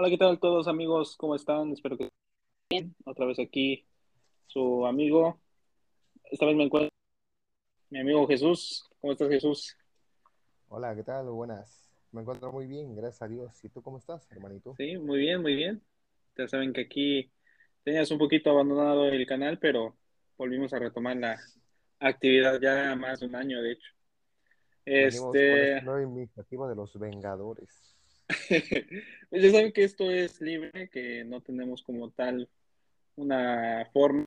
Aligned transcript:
Hola, 0.00 0.10
¿qué 0.10 0.16
tal 0.16 0.38
todos 0.38 0.68
amigos? 0.68 1.16
¿Cómo 1.16 1.34
están? 1.34 1.72
Espero 1.72 1.96
que 1.98 2.04
estén 2.04 2.14
bien. 2.70 2.94
Otra 3.04 3.26
vez 3.26 3.40
aquí 3.40 3.84
su 4.46 4.86
amigo. 4.86 5.40
Esta 6.30 6.46
vez 6.46 6.54
me 6.54 6.62
encuentro 6.62 6.88
mi 7.90 7.98
amigo 7.98 8.24
Jesús. 8.28 8.88
¿Cómo 9.00 9.12
estás, 9.12 9.28
Jesús? 9.28 9.76
Hola, 10.68 10.94
¿qué 10.94 11.02
tal? 11.02 11.28
Buenas. 11.30 11.90
Me 12.12 12.20
encuentro 12.20 12.52
muy 12.52 12.68
bien, 12.68 12.94
gracias 12.94 13.22
a 13.22 13.26
Dios. 13.26 13.64
¿Y 13.64 13.70
tú 13.70 13.82
cómo 13.82 13.98
estás, 13.98 14.30
hermanito? 14.30 14.76
Sí, 14.76 14.96
muy 14.98 15.18
bien, 15.18 15.42
muy 15.42 15.56
bien. 15.56 15.82
Ya 16.36 16.46
saben 16.46 16.72
que 16.72 16.82
aquí 16.82 17.32
tenías 17.82 18.08
un 18.12 18.18
poquito 18.18 18.50
abandonado 18.50 19.06
el 19.06 19.26
canal, 19.26 19.58
pero 19.58 19.96
volvimos 20.36 20.72
a 20.74 20.78
retomar 20.78 21.16
la 21.16 21.40
actividad 21.98 22.60
ya 22.60 22.94
más 22.94 23.18
de 23.18 23.26
un 23.26 23.34
año, 23.34 23.60
de 23.60 23.72
hecho. 23.72 23.90
Venimos 24.86 25.22
con 25.22 25.36
Este, 25.36 25.82
iniciativa 26.04 26.68
de 26.68 26.76
los 26.76 26.96
Vengadores. 26.96 27.97
Pues 28.28 29.42
ya 29.42 29.50
saben 29.50 29.72
que 29.72 29.84
esto 29.84 30.10
es 30.10 30.40
libre, 30.40 30.88
que 30.90 31.24
no 31.24 31.40
tenemos 31.40 31.82
como 31.82 32.10
tal 32.10 32.48
una 33.16 33.88
forma. 33.92 34.24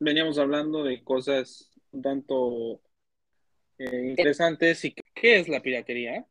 Veníamos 0.00 0.38
hablando 0.38 0.82
de 0.82 1.02
cosas 1.04 1.70
un 1.92 2.02
tanto 2.02 2.80
eh, 3.78 4.08
interesantes. 4.10 4.84
¿Y 4.84 4.94
qué 5.14 5.38
es 5.38 5.48
la 5.48 5.60
piratería? 5.60 6.26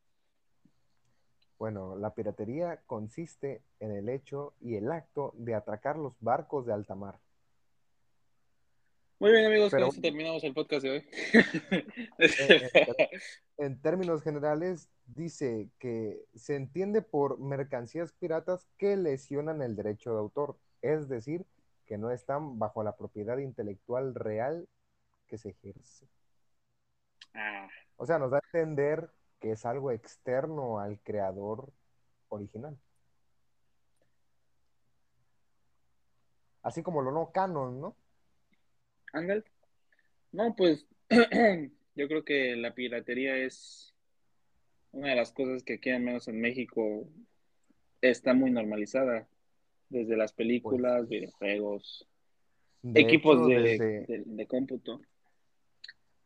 Bueno, 1.57 1.95
la 1.95 2.13
piratería 2.13 2.81
consiste 2.85 3.61
en 3.79 3.91
el 3.91 4.09
hecho 4.09 4.53
y 4.59 4.75
el 4.75 4.91
acto 4.91 5.33
de 5.37 5.55
atracar 5.55 5.97
los 5.97 6.13
barcos 6.19 6.65
de 6.65 6.73
alta 6.73 6.95
mar. 6.95 7.19
Muy 9.19 9.31
bien, 9.31 9.45
amigos, 9.45 9.71
Pero- 9.71 9.85
con 9.87 9.93
eso 9.93 10.01
terminamos 10.01 10.43
el 10.43 10.53
podcast 10.53 10.83
de 10.83 10.91
hoy. 10.91 11.07
Eh, 12.19 13.09
En 13.57 13.81
términos 13.81 14.21
generales, 14.23 14.89
dice 15.05 15.69
que 15.79 16.25
se 16.35 16.55
entiende 16.55 17.01
por 17.01 17.39
mercancías 17.39 18.11
piratas 18.13 18.67
que 18.77 18.97
lesionan 18.97 19.61
el 19.61 19.75
derecho 19.75 20.11
de 20.13 20.19
autor, 20.19 20.57
es 20.81 21.07
decir, 21.07 21.45
que 21.85 21.97
no 21.97 22.11
están 22.11 22.57
bajo 22.59 22.83
la 22.83 22.95
propiedad 22.95 23.37
intelectual 23.37 24.15
real 24.15 24.67
que 25.27 25.37
se 25.37 25.49
ejerce. 25.49 26.07
Ah, 27.33 27.67
O 27.97 28.05
sea, 28.05 28.19
nos 28.19 28.31
da 28.31 28.37
a 28.37 28.41
entender 28.51 29.09
que 29.39 29.51
es 29.51 29.65
algo 29.65 29.91
externo 29.91 30.79
al 30.79 30.99
creador 31.01 31.71
original. 32.29 32.77
Así 36.63 36.81
como 36.81 37.01
lo 37.01 37.11
no 37.11 37.31
canon, 37.31 37.79
¿no? 37.81 37.95
Ándale. 39.13 39.43
No, 40.31 40.55
pues 40.55 40.85
yo 41.95 42.07
creo 42.07 42.25
que 42.25 42.55
la 42.55 42.73
piratería 42.73 43.37
es 43.37 43.93
una 44.91 45.09
de 45.09 45.15
las 45.15 45.31
cosas 45.31 45.63
que 45.63 45.75
aquí, 45.75 45.89
al 45.89 46.01
menos 46.01 46.27
en 46.27 46.41
México, 46.41 47.07
está 48.01 48.33
muy 48.33 48.51
normalizada. 48.51 49.27
Desde 49.89 50.17
las 50.17 50.33
películas, 50.33 51.07
videojuegos, 51.07 52.07
De 52.81 53.01
equipos 53.01 53.35
hecho, 53.37 53.47
de, 53.47 53.61
desde, 53.61 54.05
de- 54.07 54.23
de 54.25 54.47
cómputo. 54.47 55.01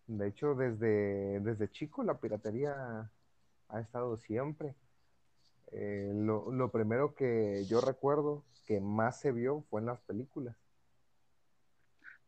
de 0.08 0.28
hecho, 0.30 0.56
desde, 0.56 1.42
desde 1.42 1.70
chico 1.70 2.02
la 2.04 2.18
piratería 2.18 3.12
ha 3.68 3.80
estado 3.82 4.16
siempre. 4.18 4.74
Eh, 5.74 6.12
lo, 6.16 6.50
lo 6.50 6.72
primero 6.72 7.14
que 7.14 7.66
yo 7.68 7.82
recuerdo 7.82 8.46
que 8.66 8.80
más 8.80 9.20
se 9.20 9.34
vio 9.34 9.66
fue 9.70 9.82
en 9.82 9.88
las 9.88 10.00
películas. 10.02 10.56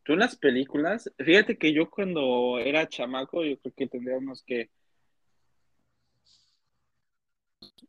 Tú 0.02 0.12
en 0.14 0.18
las 0.20 0.36
películas, 0.36 1.10
fíjate 1.18 1.56
que 1.58 1.72
yo 1.72 1.88
cuando 1.90 2.58
era 2.58 2.88
chamaco, 2.88 3.44
yo 3.44 3.58
creo 3.60 3.74
que 3.74 3.86
tendría 3.86 4.18
unos 4.18 4.42
que 4.42 4.70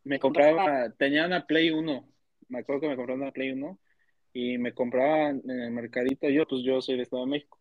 me 0.04 0.20
compraba, 0.20 0.90
tenía 0.92 1.26
una 1.26 1.46
Play 1.46 1.72
1, 1.72 2.08
me 2.50 2.60
acuerdo 2.60 2.82
que 2.82 2.88
me 2.90 2.96
compraba 2.96 3.22
una 3.24 3.32
Play 3.32 3.52
1 3.52 3.80
y 4.34 4.58
me 4.58 4.74
compraba 4.74 5.30
en 5.30 5.50
el 5.50 5.72
mercadito, 5.72 6.30
yo 6.30 6.46
pues 6.48 6.64
yo 6.64 6.82
soy 6.82 6.98
de 6.98 7.04
Estado 7.04 7.26
de 7.26 7.32
México, 7.32 7.60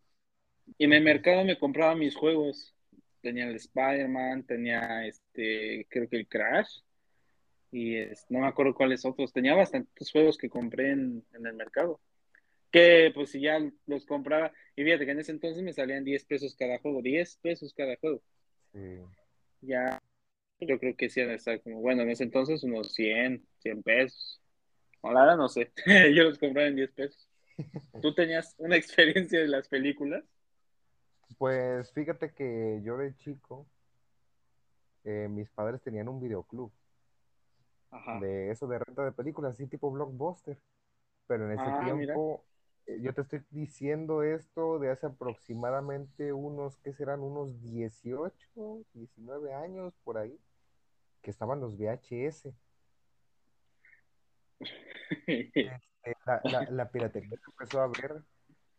y 0.79 0.85
en 0.85 0.93
el 0.95 1.03
mercado 1.05 1.45
me 1.45 1.59
compraba 1.59 1.95
mis 1.95 2.17
juegos, 2.17 2.75
tenía 3.23 3.49
el 3.49 3.57
Spider-Man, 3.57 4.45
tenía 4.45 5.07
este, 5.07 5.87
creo 5.91 6.09
que 6.09 6.17
el 6.19 6.29
Crash, 6.29 6.81
y 7.73 7.97
es- 7.97 8.27
no 8.31 8.41
me 8.41 8.47
acuerdo 8.49 8.75
cuáles 8.75 9.05
otros, 9.05 9.33
tenía 9.33 9.55
bastantes 9.55 10.11
juegos 10.11 10.37
que 10.39 10.51
compré 10.51 10.93
en, 10.93 11.25
en 11.35 11.47
el 11.47 11.55
mercado, 11.55 12.01
que 12.71 13.11
pues 13.15 13.31
si 13.31 13.41
ya 13.41 13.59
los 13.87 14.07
compraba, 14.07 14.53
y 14.77 14.85
fíjate 14.85 15.05
que 15.07 15.13
en 15.13 15.21
ese 15.21 15.33
entonces 15.33 15.63
me 15.63 15.73
salían 15.73 16.05
10 16.05 16.25
pesos 16.25 16.55
cada 16.57 16.79
juego, 16.79 17.03
10 17.03 17.37
pesos 17.39 17.75
cada 17.75 17.97
juego, 17.97 18.23
Sí. 18.73 19.01
ya 19.61 19.99
yo 20.61 20.79
creo 20.79 20.97
que 20.97 21.09
sí 21.09 21.21
han 21.21 21.31
estar 21.31 21.61
como, 21.63 21.81
bueno, 21.81 22.03
en 22.03 22.11
ese 22.11 22.25
entonces 22.25 22.63
unos 22.65 22.93
100, 22.93 23.47
100 23.61 23.83
pesos. 23.83 24.41
O 25.01 25.13
la 25.13 25.21
verdad 25.23 25.37
no 25.39 25.49
sé, 25.49 25.73
yo 26.15 26.25
los 26.25 26.39
compraba 26.39 26.69
en 26.69 26.77
10 26.77 26.93
pesos. 26.93 27.29
¿Tú 28.03 28.15
tenías 28.15 28.55
una 28.59 28.77
experiencia 28.77 29.41
de 29.41 29.49
las 29.49 29.69
películas? 29.69 30.25
Pues 31.39 31.93
fíjate 31.93 32.33
que 32.33 32.81
yo 32.85 32.99
de 32.99 33.15
chico, 33.17 33.67
eh, 35.05 35.29
mis 35.31 35.49
padres 35.51 35.81
tenían 35.83 36.09
un 36.09 36.21
videoclub 36.21 36.71
Ajá. 37.91 38.21
de 38.21 38.51
eso 38.51 38.67
de 38.67 38.79
renta 38.79 39.05
de 39.05 39.13
películas, 39.13 39.55
así 39.55 39.67
tipo 39.67 39.91
blockbuster. 39.91 40.59
Pero 41.27 41.47
en 41.47 41.53
ese 41.53 41.71
Ah, 41.71 41.81
tiempo, 41.85 42.45
yo 42.87 43.15
te 43.15 43.21
estoy 43.23 43.45
diciendo 43.51 44.23
esto 44.23 44.79
de 44.79 44.91
hace 44.91 45.07
aproximadamente 45.07 46.33
unos, 46.33 46.77
¿qué 46.79 46.93
serán? 46.93 47.21
Unos 47.21 47.61
18, 47.63 48.85
19 48.95 49.55
años 49.55 49.95
por 50.05 50.19
ahí, 50.19 50.39
que 51.23 51.31
estaban 51.31 51.61
los 51.61 51.77
VHS. 51.79 52.53
Eh, 56.03 56.15
La, 56.25 56.41
la, 56.45 56.71
la 56.71 56.91
piratería 56.91 57.37
se 57.37 57.51
empezó 57.51 57.83
a 57.83 57.89
ver 57.89 58.23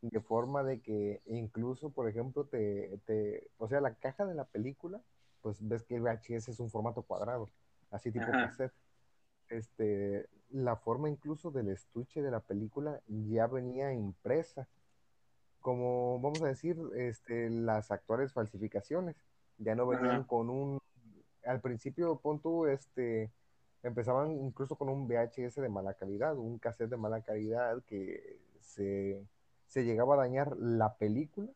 de 0.02 0.20
forma 0.22 0.64
de 0.64 0.82
que 0.82 1.22
incluso, 1.28 1.92
por 1.92 2.10
ejemplo, 2.10 2.46
te, 2.46 3.00
te, 3.06 3.48
o 3.58 3.68
sea, 3.68 3.80
la 3.80 3.94
caja 3.94 4.26
de 4.26 4.34
la 4.34 4.46
película, 4.46 5.00
pues 5.42 5.58
ves 5.68 5.84
que 5.84 5.96
el 5.96 6.02
VHS 6.02 6.50
es 6.52 6.60
un 6.60 6.72
formato 6.72 7.04
cuadrado, 7.04 7.48
así 7.92 8.12
tipo 8.12 8.32
Ajá. 8.32 8.48
cassette. 8.48 8.74
Este, 9.52 10.30
la 10.50 10.78
forma 10.78 11.10
incluso 11.10 11.52
del 11.52 11.70
estuche 11.70 12.22
de 12.22 12.32
la 12.32 12.40
película 12.40 13.02
ya 13.08 13.48
venía 13.48 13.94
impresa, 13.94 14.68
como 15.60 16.20
vamos 16.22 16.42
a 16.42 16.48
decir, 16.48 16.78
este, 16.96 17.50
las 17.50 17.92
actuales 17.92 18.34
falsificaciones, 18.34 19.16
ya 19.58 19.76
no 19.76 19.86
venían 19.86 20.22
Ajá. 20.22 20.28
con 20.28 20.50
un, 20.50 20.80
al 21.46 21.60
principio, 21.60 22.20
pon 22.20 22.40
tú, 22.40 22.66
este, 22.66 23.32
empezaban 23.84 24.32
incluso 24.32 24.78
con 24.78 24.88
un 24.88 25.08
VHS 25.08 25.56
de 25.56 25.70
mala 25.70 25.96
calidad, 25.96 26.38
un 26.38 26.58
cassette 26.58 26.90
de 26.90 26.98
mala 26.98 27.22
calidad 27.22 27.84
que 27.84 28.40
se, 28.62 29.28
se 29.68 29.84
llegaba 29.84 30.16
a 30.16 30.18
dañar 30.18 30.56
la 30.58 30.96
película, 30.96 31.52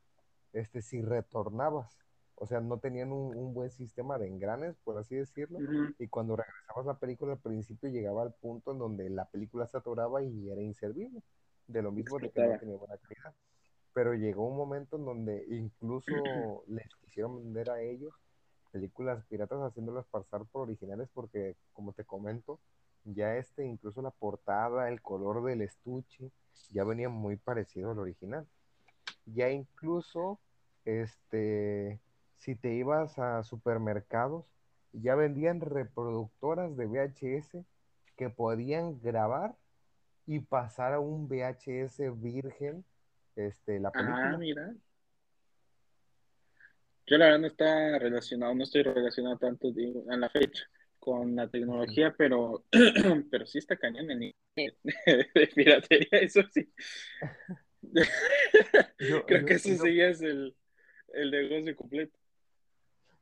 este, 0.51 0.81
si 0.81 1.01
retornabas, 1.01 2.05
o 2.35 2.46
sea, 2.46 2.59
no 2.59 2.79
tenían 2.79 3.12
un, 3.12 3.35
un 3.35 3.53
buen 3.53 3.72
sistema 3.72 4.18
de 4.18 4.28
engranes, 4.28 4.75
por 4.84 4.97
así 4.97 5.16
decirlo, 5.16 5.59
y 5.97 6.07
cuando 6.07 6.35
regresabas 6.35 6.85
la 6.85 7.00
película 7.00 7.34
al 7.34 7.40
principio 7.40 7.90
llegaba 7.90 8.23
al 8.23 8.34
punto 8.34 8.72
en 8.72 8.79
donde 8.79 9.09
la 9.09 9.25
película 9.25 9.68
se 9.68 9.78
atoraba 9.78 10.22
y 10.22 10.50
era 10.50 10.62
inservible, 10.62 11.22
de 11.68 11.81
lo 11.81 11.91
mismo 11.91 12.19
de 12.19 12.29
que 12.29 12.45
no 12.45 12.59
tenía 12.59 12.75
buena 12.75 12.97
calidad. 12.97 13.34
Pero 13.94 14.13
llegó 14.13 14.47
un 14.47 14.57
momento 14.57 14.97
en 14.97 15.06
donde 15.06 15.45
incluso 15.50 16.12
les 16.68 16.94
quisieron 16.95 17.38
vender 17.38 17.69
a 17.69 17.81
ellos 17.81 18.13
películas 18.75 19.24
piratas 19.29 19.62
haciéndolas 19.62 20.06
pasar 20.07 20.44
por 20.51 20.63
originales 20.63 21.07
porque, 21.13 21.56
como 21.72 21.94
te 21.94 22.03
comento, 22.03 22.59
ya 23.06 23.38
este, 23.38 23.63
incluso 23.66 24.01
la 24.01 24.12
portada, 24.12 24.90
el 24.90 25.01
color 25.01 25.45
del 25.45 25.62
estuche, 25.62 26.29
ya 26.72 26.84
venía 26.84 27.07
muy 27.07 27.38
parecido 27.38 27.91
al 27.91 28.00
original. 28.00 28.45
Ya 29.25 29.50
incluso, 29.50 30.41
este, 30.84 32.01
si 32.38 32.56
te 32.56 32.73
ibas 32.73 33.18
a 33.19 33.44
supermercados, 33.44 34.46
ya 34.94 35.16
vendían 35.16 35.62
reproductoras 35.62 36.75
de 36.78 36.85
VHS 36.85 37.66
que 38.16 38.30
podían 38.30 39.01
grabar 39.01 39.56
y 40.25 40.39
pasar 40.39 40.94
a 40.94 41.00
un 41.00 41.27
VHS 41.27 42.10
virgen 42.21 42.86
este, 43.36 43.80
la 43.80 43.92
Ah, 43.94 44.31
película. 44.31 44.38
mira. 44.38 44.75
Yo 47.07 47.18
la 47.18 47.25
verdad 47.25 47.39
no 47.39 47.48
está 47.48 48.00
relacionado, 48.00 48.56
no 48.56 48.63
estoy 48.63 48.81
relacionado 48.81 49.38
tanto 49.38 49.71
digo, 49.71 50.06
a 50.10 50.18
la 50.18 50.30
fecha 50.30 50.63
con 50.98 51.36
la 51.36 51.48
tecnología, 51.48 52.15
pero, 52.18 52.65
pero 53.30 53.45
sí 53.45 53.60
está 53.60 53.77
cañón 53.77 54.07
de 54.56 55.48
piratería, 55.54 56.19
eso 56.19 56.42
sí. 56.51 56.68
Yo, 57.81 58.01
Creo 59.27 59.42
yo, 59.42 59.45
que 59.45 59.54
eso 59.54 59.69
yo, 59.69 59.83
sí 59.83 60.01
es 60.01 60.21
el, 60.21 60.56
el 61.13 61.31
negocio 61.31 61.75
completo. 61.75 62.18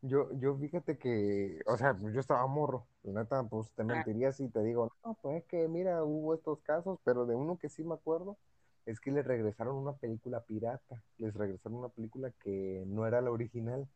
Yo, 0.03 0.29
yo 0.39 0.57
fíjate 0.57 0.97
que, 0.99 1.61
o 1.67 1.77
sea, 1.77 1.97
yo 2.01 2.19
estaba 2.19 2.45
morro, 2.47 2.89
la 3.03 3.23
neta, 3.23 3.43
pues 3.49 3.73
te 3.73 3.83
mentiría 3.85 4.31
si 4.33 4.49
te 4.49 4.63
digo, 4.63 4.89
no, 5.03 5.15
pues 5.21 5.43
es 5.43 5.45
que 5.47 5.67
mira, 5.69 6.03
hubo 6.03 6.33
estos 6.35 6.61
casos, 6.61 6.99
pero 7.05 7.25
de 7.25 7.35
uno 7.35 7.57
que 7.57 7.69
sí 7.69 7.83
me 7.83 7.95
acuerdo 7.95 8.39
es 8.85 8.99
que 8.99 9.11
les 9.11 9.25
regresaron 9.25 9.77
una 9.77 9.97
película 9.97 10.45
pirata, 10.45 11.03
les 11.17 11.33
regresaron 11.35 11.79
una 11.79 11.89
película 11.89 12.31
que 12.31 12.83
no 12.87 13.07
era 13.07 13.21
la 13.21 13.31
original 13.31 13.89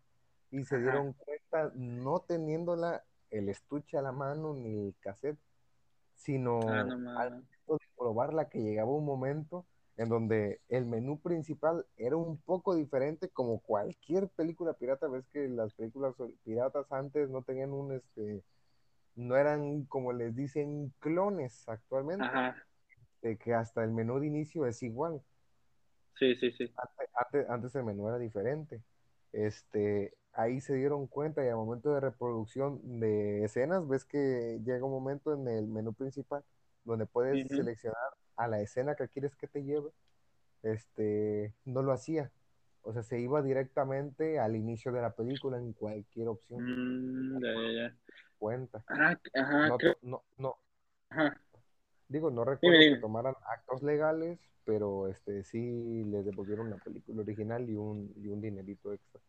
y 0.52 0.66
se 0.66 0.80
ajá. 0.80 0.80
dieron 0.80 1.14
cuenta, 1.14 1.72
no 1.76 2.22
teniéndola 2.22 3.06
el 3.32 3.50
estuche 3.50 3.98
a 3.98 4.04
la 4.04 4.14
mano 4.14 4.54
ni 4.56 4.88
el 4.90 4.98
cassette, 5.00 5.40
sino 6.16 6.54
Ah, 6.68 6.84
no 6.84 6.96
al 7.14 7.32
momento 7.32 7.74
de 7.80 7.88
probarla 7.98 8.50
que 8.50 8.60
llegaba 8.62 8.92
un 8.92 9.06
momento 9.06 9.68
en 9.98 10.10
donde 10.10 10.62
el 10.70 10.86
menú 10.86 11.20
principal 11.20 11.86
era 11.98 12.16
un 12.16 12.38
poco 12.38 12.76
diferente 12.76 13.30
como 13.30 13.60
cualquier 13.60 14.30
película 14.30 14.74
pirata. 14.74 15.08
Ves 15.08 15.28
que 15.28 15.48
las 15.50 15.74
películas 15.74 16.16
piratas 16.44 16.92
antes 16.92 17.30
no 17.30 17.42
tenían 17.42 17.72
un, 17.74 17.94
este, 17.94 18.44
no 19.16 19.36
eran 19.36 19.86
como 19.86 20.14
les 20.14 20.36
dicen 20.36 20.94
clones 21.00 21.68
actualmente, 21.68 22.24
Ajá. 22.26 22.56
de 23.24 23.38
que 23.38 23.56
hasta 23.56 23.84
el 23.84 23.92
menú 23.92 24.20
de 24.20 24.28
inicio 24.28 24.68
es 24.68 24.84
igual. 24.84 25.22
Sí, 26.20 26.36
sí, 26.36 26.52
sí. 26.52 26.72
Antes, 26.78 27.10
antes- 27.16 27.50
antes 27.50 27.76
el 27.76 27.84
menú 27.84 28.08
era 28.08 28.20
diferente. 28.20 28.82
Este, 29.34 30.14
ahí 30.34 30.62
se 30.62 30.76
dieron 30.76 31.08
cuenta 31.08 31.44
y 31.44 31.48
al 31.48 31.56
momento 31.56 31.92
de 31.92 32.00
reproducción 32.00 33.00
de 33.00 33.44
escenas, 33.44 33.88
ves 33.88 34.06
que 34.06 34.60
llega 34.64 34.86
un 34.86 34.92
momento 34.92 35.34
en 35.34 35.48
el 35.48 35.66
menú 35.68 35.94
principal 35.94 36.44
donde 36.84 37.08
puedes 37.08 37.48
seleccionar 37.50 38.12
a 38.38 38.48
la 38.48 38.62
escena 38.62 38.96
que 38.96 39.08
quieres 39.10 39.36
que 39.36 39.48
te 39.48 39.64
lleve. 39.64 39.90
Este, 40.64 41.54
no 41.66 41.82
lo 41.82 41.92
hacía. 41.92 42.32
O 42.84 42.94
sea, 42.94 43.04
se 43.04 43.20
iba 43.20 43.42
directamente 43.42 44.40
al 44.40 44.56
inicio 44.56 44.92
de 44.92 45.02
la 45.02 45.14
película 45.14 45.58
en 45.58 45.74
cualquier 45.74 46.30
opción. 46.30 46.64
Mm, 46.64 47.44
ya, 47.44 47.54
ya, 47.54 47.72
ya. 47.90 47.98
Cuenta. 48.38 48.84
Ah, 48.88 49.20
ajá, 49.34 49.68
No, 49.68 49.78
to- 49.78 49.98
no, 50.04 50.24
no, 50.38 50.56
Ajá. 51.10 51.42
digo, 52.08 52.32
no 52.32 52.46
recuerdo 52.46 52.80
que 52.80 53.02
tomaran 53.02 53.36
actos 53.46 53.84
legales, 53.84 54.40
pero 54.64 55.08
este 55.08 55.44
sí 55.44 56.04
les 56.06 56.26
devolvieron 56.26 56.70
la 56.70 56.78
película 56.78 57.22
original 57.22 57.70
y 57.70 57.76
un, 57.76 58.14
y 58.16 58.28
un 58.28 58.42
dinerito 58.42 58.94
extra. 58.94 59.20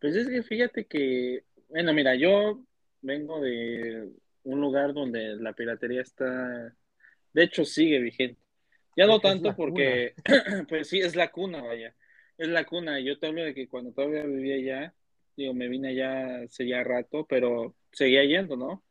Pues 0.00 0.14
es 0.16 0.28
que 0.28 0.42
fíjate 0.42 0.86
que, 0.86 1.44
bueno, 1.70 1.92
mira, 1.94 2.14
yo 2.14 2.62
vengo 3.00 3.40
de 3.40 4.12
un 4.44 4.60
lugar 4.60 4.92
donde 4.92 5.36
la 5.36 5.54
piratería 5.54 6.02
está, 6.02 6.74
de 7.34 7.44
hecho, 7.44 7.64
sigue 7.64 7.98
vigente. 7.98 8.40
Ya 8.96 9.06
no 9.06 9.20
tanto 9.20 9.54
porque, 9.54 10.14
pues 10.68 10.88
sí, 10.88 11.00
es 11.00 11.16
la 11.16 11.30
cuna, 11.30 11.62
vaya. 11.62 11.94
Es 12.38 12.48
la 12.48 12.64
cuna. 12.64 13.00
Yo 13.00 13.18
te 13.18 13.26
hablo 13.26 13.42
de 13.42 13.54
que 13.54 13.68
cuando 13.68 13.92
todavía 13.92 14.24
vivía 14.24 14.54
allá, 14.54 14.94
digo, 15.36 15.52
me 15.52 15.68
vine 15.68 15.88
allá 15.88 16.44
hace 16.44 16.66
ya 16.66 16.82
rato, 16.82 17.26
pero 17.28 17.74
seguía 17.92 18.24
yendo, 18.24 18.56
¿no? 18.56 18.82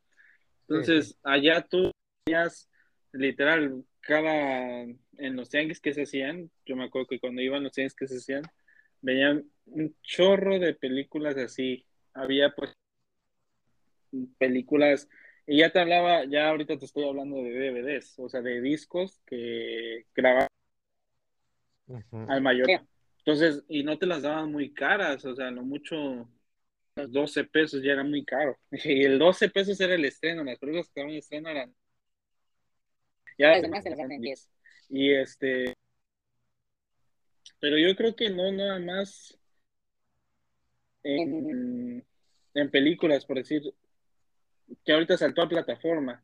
Sí, 0.68 0.74
Entonces, 0.76 1.08
sí. 1.08 1.16
allá 1.24 1.62
tú 1.62 1.92
veías 2.26 2.70
literal 3.14 3.84
cada 4.02 4.84
en 5.18 5.36
los 5.36 5.50
tianguis 5.50 5.80
que 5.80 5.94
se 5.94 6.04
hacían, 6.04 6.50
yo 6.66 6.76
me 6.76 6.86
acuerdo 6.86 7.08
que 7.08 7.20
cuando 7.20 7.42
iban 7.42 7.64
los 7.64 7.72
tianguis 7.72 7.96
que 7.96 8.08
se 8.08 8.18
hacían, 8.18 8.44
veían 9.02 9.46
un 9.66 9.96
chorro 10.02 10.60
de 10.60 10.74
películas 10.74 11.38
así. 11.38 11.86
Había 12.14 12.52
pues 12.52 12.74
películas, 14.38 15.10
y 15.46 15.58
ya 15.60 15.72
te 15.72 15.80
hablaba, 15.80 16.26
ya 16.26 16.50
ahorita 16.50 16.78
te 16.78 16.86
estoy 16.86 17.08
hablando 17.08 17.38
de 17.38 17.52
DVDs, 17.52 18.18
o 18.20 18.30
sea, 18.30 18.42
de 18.42 18.62
discos 18.62 19.22
que 19.26 20.06
grababan 20.16 20.48
al 22.28 22.42
mayor. 22.42 22.68
Entonces, 23.20 23.64
y 23.68 23.84
no 23.84 23.98
te 23.98 24.06
las 24.06 24.22
daban 24.22 24.52
muy 24.52 24.74
caras, 24.74 25.24
o 25.26 25.36
sea, 25.36 25.52
lo 25.52 25.64
mucho 25.64 26.30
los 26.96 27.12
12 27.12 27.44
pesos 27.46 27.82
ya 27.84 27.94
era 27.94 28.04
muy 28.04 28.24
caro. 28.24 28.58
Y 28.72 29.04
el 29.04 29.20
12 29.20 29.50
pesos 29.50 29.80
era 29.80 29.96
el 29.96 30.06
estreno, 30.06 30.44
las 30.44 30.60
películas 30.60 30.88
que 30.88 30.92
estaban 30.92 31.12
en 31.12 31.18
estreno 31.18 31.50
eran 31.50 31.76
ya 33.38 33.50
las 33.50 33.62
demás 33.62 33.84
se 33.84 33.90
las 33.90 33.98
daban 33.98 34.12
en 34.12 34.22
10. 34.22 34.50
Y 34.90 35.12
este, 35.12 35.74
pero 37.60 37.78
yo 37.78 37.96
creo 37.96 38.16
que 38.16 38.30
no 38.30 38.52
nada 38.52 38.80
más 38.80 39.38
en, 41.04 42.06
en 42.54 42.72
películas, 42.72 43.26
por 43.26 43.38
decir, 43.38 43.74
que 44.86 44.94
ahorita 44.94 45.18
saltó 45.18 45.42
a 45.42 45.50
plataforma, 45.50 46.24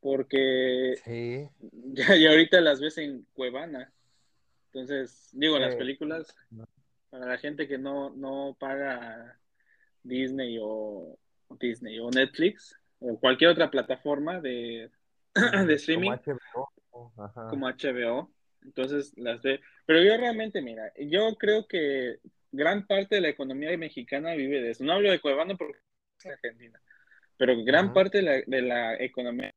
porque 0.00 0.94
Sí. 1.04 1.48
ya, 1.92 2.16
ya 2.16 2.30
ahorita 2.30 2.60
las 2.60 2.80
ves 2.80 2.98
en 2.98 3.26
Cuevana. 3.34 3.92
Entonces, 4.66 5.30
digo, 5.32 5.58
las 5.58 5.74
películas, 5.76 6.36
para 7.10 7.26
la 7.26 7.38
gente 7.38 7.66
que 7.66 7.78
no, 7.78 8.10
no 8.10 8.56
paga 8.60 9.38
Disney 10.02 10.58
o 10.60 11.18
Disney 11.58 11.98
o 11.98 12.10
Netflix 12.10 12.78
o 13.00 13.18
cualquier 13.18 13.50
otra 13.50 13.70
plataforma 13.70 14.40
de, 14.40 14.90
de 15.66 15.74
streaming 15.74 16.12
como 16.18 16.70
HBO. 16.92 17.12
Ajá. 17.16 17.48
como 17.48 17.68
HBO, 17.68 18.30
entonces 18.62 19.12
las 19.16 19.40
ve. 19.42 19.60
Pero 19.86 20.02
yo 20.02 20.16
realmente, 20.16 20.60
mira, 20.60 20.92
yo 20.98 21.34
creo 21.38 21.66
que 21.66 22.18
gran 22.52 22.86
parte 22.86 23.16
de 23.16 23.20
la 23.20 23.28
economía 23.28 23.76
mexicana 23.76 24.34
vive 24.34 24.60
de 24.60 24.70
eso. 24.70 24.84
No 24.84 24.92
hablo 24.92 25.10
de 25.10 25.20
Cuevana 25.20 25.54
porque 25.56 25.78
es 26.18 26.26
Argentina, 26.26 26.80
pero 27.38 27.64
gran 27.64 27.92
parte 27.94 28.18
de 28.18 28.24
la, 28.24 28.42
de 28.46 28.62
la 28.62 28.94
economía, 29.02 29.54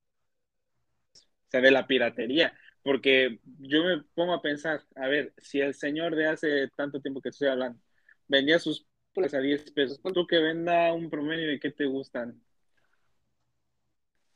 o 1.13 1.49
sea, 1.49 1.59
de 1.59 1.71
la 1.71 1.85
piratería. 1.87 2.53
Porque 2.83 3.39
yo 3.59 3.83
me 3.83 4.01
pongo 4.15 4.33
a 4.33 4.41
pensar, 4.41 4.81
a 4.95 5.07
ver, 5.07 5.33
si 5.37 5.59
el 5.59 5.73
señor 5.73 6.15
de 6.15 6.27
hace 6.27 6.67
tanto 6.69 7.01
tiempo 7.01 7.21
que 7.21 7.29
estoy 7.29 7.49
hablando 7.49 7.79
vendía 8.27 8.59
sus 8.59 8.87
películas 9.13 9.33
a 9.33 9.39
10 9.41 9.71
pesos, 9.71 9.99
tú 10.13 10.25
que 10.25 10.39
venda 10.39 10.93
un 10.93 11.09
promedio 11.09 11.47
de 11.47 11.59
qué 11.59 11.71
te 11.71 11.85
gustan, 11.85 12.41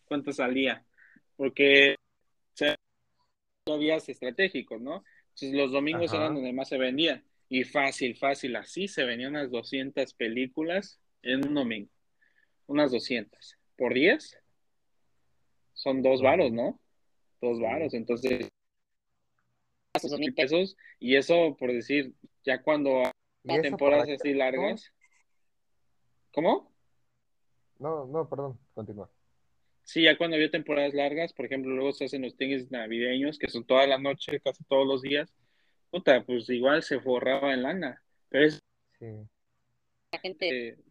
cuánto 0.05 0.33
salía, 0.33 0.85
porque 1.37 1.95
o 1.95 2.57
sea, 2.57 2.75
días 3.79 4.07
estratégicos, 4.09 4.81
¿no? 4.81 5.03
Entonces 5.29 5.53
los 5.53 5.71
domingos 5.71 6.11
Ajá. 6.11 6.17
eran 6.17 6.35
donde 6.35 6.53
más 6.53 6.69
se 6.69 6.77
vendían 6.77 7.23
y 7.49 7.63
fácil, 7.63 8.15
fácil, 8.15 8.55
así 8.55 8.87
se 8.87 9.05
vendían 9.05 9.31
unas 9.31 9.49
200 9.49 10.13
películas 10.13 10.99
en 11.21 11.47
un 11.47 11.53
domingo, 11.53 11.89
unas 12.67 12.91
200. 12.91 13.57
¿Por 13.77 13.93
10? 13.93 14.39
Son 15.73 16.01
dos 16.01 16.21
varos, 16.21 16.51
¿no? 16.51 16.79
Dos 17.41 17.59
varos, 17.59 17.93
entonces 17.93 18.49
esos 19.93 20.19
mil 20.19 20.33
pesos 20.33 20.75
y 20.99 21.15
eso 21.15 21.55
por 21.57 21.71
decir, 21.71 22.13
ya 22.43 22.61
cuando 22.61 23.03
¿Y 23.43 23.53
eso 23.53 23.61
temporadas 23.61 24.09
así 24.09 24.33
largas, 24.33 24.91
¿cómo? 26.31 26.71
No, 27.79 28.05
no, 28.05 28.27
perdón, 28.27 28.59
continúa. 28.73 29.09
Sí, 29.83 30.03
ya 30.03 30.17
cuando 30.17 30.35
había 30.35 30.49
temporadas 30.49 30.93
largas, 30.93 31.33
por 31.33 31.45
ejemplo, 31.45 31.71
luego 31.71 31.93
se 31.93 32.05
hacen 32.05 32.23
los 32.23 32.35
tianguis 32.35 32.71
navideños, 32.71 33.37
que 33.37 33.49
son 33.49 33.65
toda 33.65 33.85
la 33.85 33.99
noche, 33.99 34.39
casi 34.39 34.63
todos 34.63 34.87
los 34.87 35.01
días, 35.01 35.31
puta, 35.91 36.23
pues 36.25 36.49
igual 36.49 36.81
se 36.81 36.99
forraba 36.99 37.53
en 37.53 37.63
lana, 37.63 38.03
pero 38.29 38.47
es 38.47 38.63
Sí. 38.97 39.05
la 40.11 40.19
gente 40.19 40.77
ya 40.77 40.84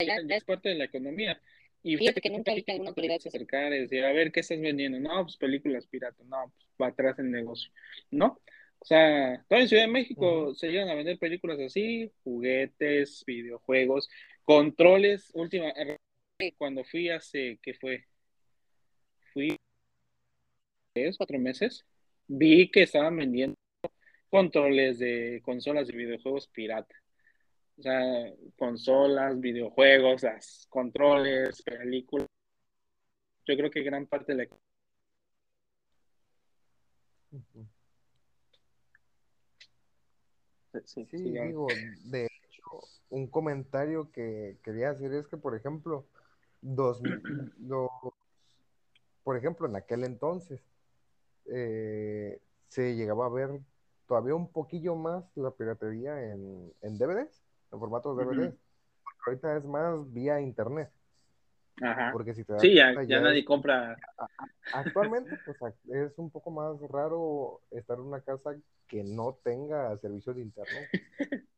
es 0.00 0.44
parte 0.44 0.70
de 0.70 0.74
la 0.76 0.84
economía. 0.84 1.40
Y 1.82 1.96
fíjate 1.96 2.20
que 2.20 2.30
nunca 2.30 2.54
vi 2.54 2.62
que 2.62 2.72
alguna 2.72 2.90
autoridad 2.90 3.18
se 3.18 3.28
acercara 3.28 3.74
y 3.74 3.80
decía, 3.80 4.08
a 4.08 4.12
ver, 4.12 4.32
¿qué 4.32 4.40
estás 4.40 4.60
vendiendo? 4.60 5.00
No, 5.00 5.22
pues 5.22 5.36
películas 5.36 5.86
piratas, 5.86 6.26
no, 6.26 6.52
pues 6.54 6.68
va 6.80 6.88
atrás 6.88 7.18
el 7.18 7.30
negocio, 7.30 7.70
¿no? 8.10 8.40
O 8.78 8.84
sea, 8.84 9.44
todavía 9.48 9.64
en 9.64 9.68
Ciudad 9.68 9.82
de 9.84 9.92
México 9.92 10.54
se 10.54 10.68
llegan 10.68 10.88
a 10.88 10.94
vender 10.94 11.18
películas 11.18 11.58
así, 11.60 12.10
juguetes, 12.22 13.24
videojuegos, 13.26 14.08
controles, 14.44 15.30
última, 15.34 15.72
cuando 16.56 16.84
fui 16.84 17.10
hace, 17.10 17.58
¿qué 17.62 17.74
fue? 17.74 18.06
Fui 19.32 19.56
tres, 20.92 21.16
cuatro 21.16 21.38
meses, 21.38 21.84
vi 22.26 22.70
que 22.70 22.82
estaban 22.82 23.16
vendiendo 23.16 23.56
controles 24.30 24.98
de 24.98 25.40
consolas 25.44 25.88
de 25.88 25.96
videojuegos 25.96 26.48
pirata. 26.48 26.94
O 27.80 27.82
sea, 27.82 28.30
consolas, 28.58 29.40
videojuegos, 29.40 30.22
las 30.22 30.66
controles, 30.68 31.62
películas. 31.62 32.28
Yo 33.46 33.56
creo 33.56 33.70
que 33.70 33.82
gran 33.82 34.06
parte 34.06 34.34
de 34.34 34.44
la. 34.44 34.56
Sí, 37.30 37.38
Sí, 40.84 41.06
sí, 41.06 41.30
digo, 41.30 41.68
de 42.04 42.26
hecho, 42.26 42.62
un 43.08 43.28
comentario 43.28 44.12
que 44.12 44.58
quería 44.62 44.90
hacer 44.90 45.14
es 45.14 45.26
que, 45.26 45.38
por 45.38 45.56
ejemplo, 45.56 46.04
dos, 46.60 47.00
los, 47.60 47.88
por 49.24 49.38
ejemplo, 49.38 49.66
en 49.66 49.76
aquel 49.76 50.04
entonces 50.04 50.60
eh, 51.46 52.42
se 52.68 52.94
llegaba 52.94 53.24
a 53.24 53.30
ver 53.30 53.58
todavía 54.06 54.34
un 54.34 54.52
poquillo 54.52 54.96
más 54.96 55.24
la 55.34 55.50
piratería 55.50 56.30
en, 56.30 56.74
en 56.82 56.98
DVDs, 56.98 57.42
en 57.72 57.78
formatos 57.78 58.16
Ujú. 58.16 58.24
DVDs. 58.32 58.54
Ahorita 59.26 59.56
es 59.56 59.66
más 59.66 60.12
vía 60.12 60.40
internet, 60.40 60.90
Ajá. 61.82 62.12
porque 62.12 62.34
si 62.34 62.44
te 62.44 62.52
das 62.52 62.62
Sí, 62.62 62.74
ya, 62.74 62.92
cuenta, 62.94 63.04
ya 63.04 63.16
ya 63.16 63.20
nadie 63.22 63.40
es 63.40 63.46
compra. 63.46 63.96
Actualmente, 64.72 65.36
pues 65.44 65.74
es 65.88 66.18
un 66.18 66.30
poco 66.30 66.50
más 66.50 66.80
raro 66.90 67.60
estar 67.70 67.98
en 67.98 68.04
una 68.04 68.20
casa 68.20 68.56
que 68.88 69.02
no 69.04 69.38
tenga 69.42 69.96
servicio 69.98 70.34
de 70.34 70.42
internet. 70.42 70.88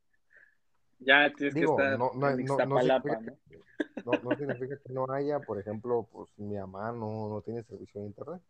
Ya 1.05 1.33
tienes 1.35 1.55
que 1.55 1.61
Digo, 1.61 1.73
estar 1.73 1.99
no, 1.99 2.13
no, 2.15 2.31
en 2.31 2.47
no, 2.47 2.59
no 2.65 2.81
significa 2.81 3.19
que, 3.19 3.59
¿no? 4.05 4.37
significa 4.37 4.77
que 4.77 4.93
no 4.93 5.07
haya, 5.11 5.41
por 5.41 5.59
ejemplo, 5.59 6.09
pues 6.13 6.29
mi 6.37 6.57
mamá 6.57 6.93
no, 6.93 7.29
no 7.29 7.43
tiene 7.45 7.65
servicio 7.65 8.01
de 8.01 8.07
internet. 8.07 8.41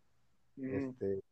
Ujú. 0.57 0.67
Este, 0.99 1.23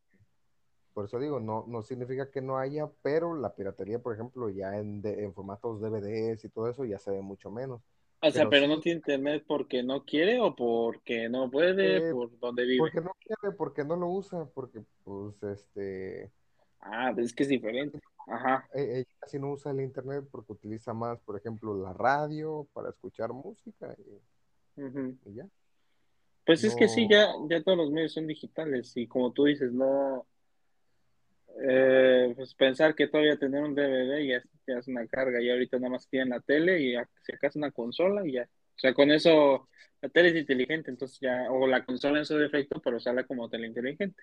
por 0.92 1.06
eso 1.06 1.18
digo, 1.18 1.40
no, 1.40 1.64
no 1.68 1.82
significa 1.82 2.30
que 2.30 2.40
no 2.40 2.58
haya, 2.58 2.88
pero 3.02 3.34
la 3.34 3.54
piratería, 3.54 3.98
por 3.98 4.14
ejemplo, 4.14 4.48
ya 4.50 4.76
en, 4.78 5.02
de- 5.02 5.24
en 5.24 5.32
formatos 5.34 5.80
DVDs 5.80 6.44
y 6.44 6.48
todo 6.48 6.68
eso 6.68 6.84
ya 6.84 6.98
se 6.98 7.10
ve 7.10 7.20
mucho 7.20 7.50
menos. 7.50 7.80
O 8.20 8.30
sea, 8.30 8.48
pero, 8.48 8.68
no 8.68 8.78
tiene 8.80 8.98
internet 8.98 9.44
porque 9.48 9.82
no 9.82 10.04
quiere 10.04 10.38
o 10.40 10.54
porque 10.54 11.28
no 11.28 11.50
puede, 11.50 12.08
Eh, 12.08 12.12
por 12.12 12.38
donde 12.38 12.64
vive. 12.64 12.78
porque 12.78 13.00
no 13.00 13.10
quiere, 13.18 13.56
porque 13.56 13.84
no 13.84 13.96
lo 13.96 14.08
usa, 14.08 14.44
porque 14.54 14.82
pues 15.02 15.42
este, 15.42 16.30
Ah, 16.80 17.12
es 17.16 17.32
que 17.32 17.42
es 17.44 17.48
diferente. 17.48 17.98
Ajá. 18.26 18.68
e- 18.74 18.98
ella 18.98 19.08
casi 19.18 19.38
no 19.38 19.50
usa 19.52 19.72
el 19.72 19.80
internet 19.80 20.24
porque 20.30 20.52
utiliza 20.52 20.92
más, 20.92 21.18
por 21.20 21.36
ejemplo, 21.36 21.74
la 21.76 21.92
radio 21.92 22.66
para 22.72 22.90
escuchar 22.90 23.32
música 23.32 23.94
y, 23.98 24.80
y 25.28 25.34
ya. 25.34 25.48
Pues 26.44 26.64
es 26.64 26.74
que 26.74 26.88
sí, 26.88 27.06
ya, 27.08 27.32
ya 27.48 27.62
todos 27.62 27.78
los 27.78 27.90
medios 27.90 28.12
son 28.12 28.26
digitales 28.26 28.96
y 28.96 29.06
como 29.06 29.32
tú 29.32 29.44
dices, 29.44 29.72
no, 29.72 30.26
eh, 31.60 32.32
pues 32.36 32.54
pensar 32.54 32.94
que 32.94 33.08
todavía 33.08 33.36
tener 33.38 33.62
un 33.62 33.74
DVD 33.74 34.26
ya, 34.26 34.36
es- 34.38 34.48
ya 34.66 34.78
es 34.78 34.88
una 34.88 35.06
carga 35.06 35.40
y 35.40 35.50
ahorita 35.50 35.78
nada 35.78 35.90
más 35.90 36.08
tienen 36.08 36.30
la 36.30 36.40
tele 36.40 36.80
y 36.80 36.94
si 37.22 37.32
acaso 37.32 37.58
una 37.58 37.70
consola 37.70 38.26
y 38.26 38.32
ya. 38.32 38.44
O 38.44 38.78
sea, 38.78 38.94
con 38.94 39.10
eso 39.10 39.68
la 40.00 40.08
tele 40.08 40.30
es 40.30 40.36
inteligente, 40.36 40.90
entonces 40.90 41.18
ya, 41.20 41.50
o 41.50 41.66
la 41.66 41.84
consola 41.84 42.18
en 42.18 42.24
su 42.26 42.36
defecto, 42.36 42.80
pero 42.82 42.98
sale 43.00 43.26
como 43.26 43.48
tele 43.48 43.66
inteligente 43.66 44.22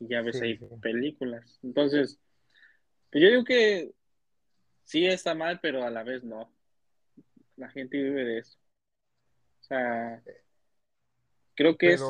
y 0.00 0.08
ya 0.08 0.22
ves 0.22 0.36
sí, 0.36 0.44
ahí 0.44 0.58
sí. 0.58 0.66
películas. 0.82 1.58
Entonces, 1.62 2.18
pues 3.10 3.22
yo 3.24 3.30
digo 3.30 3.44
que 3.44 3.92
sí 4.84 5.06
está 5.06 5.34
mal, 5.34 5.60
pero 5.62 5.84
a 5.84 5.90
la 5.90 6.02
vez 6.02 6.24
no. 6.24 6.52
La 7.56 7.68
gente 7.70 7.96
vive 7.96 8.24
de 8.24 8.38
eso. 8.38 8.58
O 9.60 9.64
sea, 9.64 10.22
creo 11.54 11.76
que 11.76 11.92
es, 11.94 12.02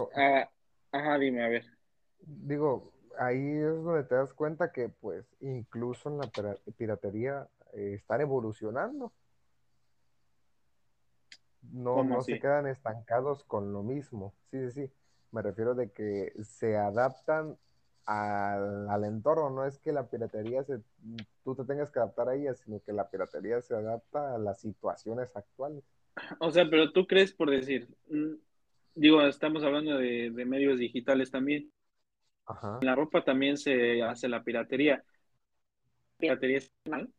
ajá, 0.92 1.18
dime, 1.18 1.44
a 1.44 1.48
ver. 1.48 1.64
digo, 2.20 2.92
ahí 3.18 3.58
es 3.58 3.82
donde 3.82 4.04
te 4.04 4.14
das 4.14 4.32
cuenta 4.32 4.72
que 4.72 4.88
pues 4.88 5.24
incluso 5.40 6.08
en 6.08 6.18
la 6.18 6.26
pira- 6.28 6.56
piratería 6.76 7.48
eh, 7.74 7.94
están 7.94 8.20
evolucionando. 8.20 9.12
No, 11.72 11.94
¿Cómo 11.94 12.16
no 12.16 12.22
se 12.22 12.38
quedan 12.38 12.66
estancados 12.66 13.44
con 13.44 13.72
lo 13.72 13.82
mismo. 13.82 14.34
Sí, 14.50 14.70
sí, 14.70 14.86
sí. 14.86 14.92
Me 15.32 15.42
refiero 15.42 15.74
de 15.74 15.90
que 15.90 16.32
se 16.42 16.76
adaptan 16.76 17.56
al, 18.06 18.88
al 18.88 19.04
entorno. 19.04 19.50
No 19.50 19.64
es 19.66 19.78
que 19.78 19.92
la 19.92 20.08
piratería 20.08 20.62
se, 20.64 20.80
tú 21.44 21.54
te 21.54 21.64
tengas 21.64 21.90
que 21.90 21.98
adaptar 21.98 22.28
a 22.28 22.34
ella, 22.34 22.54
sino 22.54 22.80
que 22.80 22.92
la 22.92 23.10
piratería 23.10 23.60
se 23.60 23.74
adapta 23.74 24.34
a 24.34 24.38
las 24.38 24.60
situaciones 24.60 25.34
actuales. 25.34 25.82
O 26.38 26.50
sea, 26.50 26.68
pero 26.70 26.92
tú 26.92 27.06
crees 27.06 27.32
por 27.32 27.50
decir, 27.50 27.88
mm, 28.08 28.34
digo, 28.94 29.22
estamos 29.22 29.64
hablando 29.64 29.98
de, 29.98 30.30
de 30.30 30.44
medios 30.44 30.78
digitales 30.78 31.30
también. 31.30 31.70
Ajá. 32.46 32.78
En 32.80 32.86
la 32.86 32.94
ropa 32.94 33.24
también 33.24 33.56
se 33.56 34.02
hace 34.02 34.28
la 34.28 34.42
piratería. 34.42 35.02
¿Piratería 36.18 36.58
es 36.58 36.72
mal? 36.88 37.12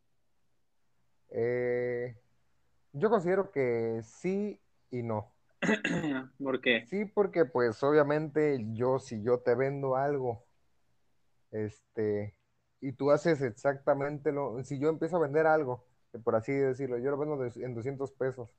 Eh, 1.30 2.16
yo 2.92 3.10
considero 3.10 3.50
que 3.50 4.00
sí 4.02 4.58
y 4.90 5.02
no. 5.02 5.32
¿Por 6.42 6.60
qué? 6.60 6.86
Sí, 6.86 7.04
porque 7.04 7.44
pues 7.44 7.82
obviamente 7.82 8.64
yo, 8.72 8.98
si 8.98 9.22
yo 9.22 9.40
te 9.40 9.54
vendo 9.54 9.96
algo, 9.96 10.44
este, 11.50 12.34
y 12.80 12.92
tú 12.92 13.10
haces 13.10 13.42
exactamente 13.42 14.32
lo, 14.32 14.62
si 14.64 14.78
yo 14.78 14.88
empiezo 14.88 15.16
a 15.16 15.20
vender 15.20 15.46
algo, 15.46 15.84
por 16.24 16.34
así 16.36 16.52
decirlo, 16.52 16.98
yo 16.98 17.10
lo 17.10 17.18
vendo 17.18 17.36
de- 17.36 17.64
en 17.64 17.74
200 17.74 18.12
pesos, 18.12 18.50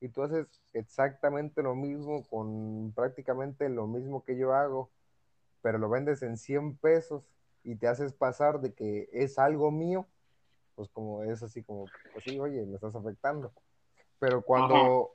y 0.00 0.08
tú 0.08 0.22
haces 0.22 0.46
exactamente 0.72 1.62
lo 1.62 1.74
mismo 1.74 2.22
con 2.28 2.92
prácticamente 2.94 3.68
lo 3.68 3.86
mismo 3.86 4.24
que 4.24 4.36
yo 4.36 4.54
hago, 4.54 4.90
pero 5.66 5.78
lo 5.78 5.88
vendes 5.88 6.22
en 6.22 6.36
100 6.36 6.76
pesos 6.76 7.28
y 7.64 7.74
te 7.74 7.88
haces 7.88 8.12
pasar 8.12 8.60
de 8.60 8.72
que 8.72 9.08
es 9.10 9.36
algo 9.36 9.72
mío, 9.72 10.06
pues 10.76 10.88
como 10.90 11.24
es 11.24 11.42
así 11.42 11.64
como, 11.64 11.90
pues 12.12 12.22
sí, 12.22 12.38
oye, 12.38 12.64
me 12.64 12.76
estás 12.76 12.94
afectando. 12.94 13.52
Pero 14.20 14.36
Ajá. 14.36 14.44
cuando, 14.46 15.10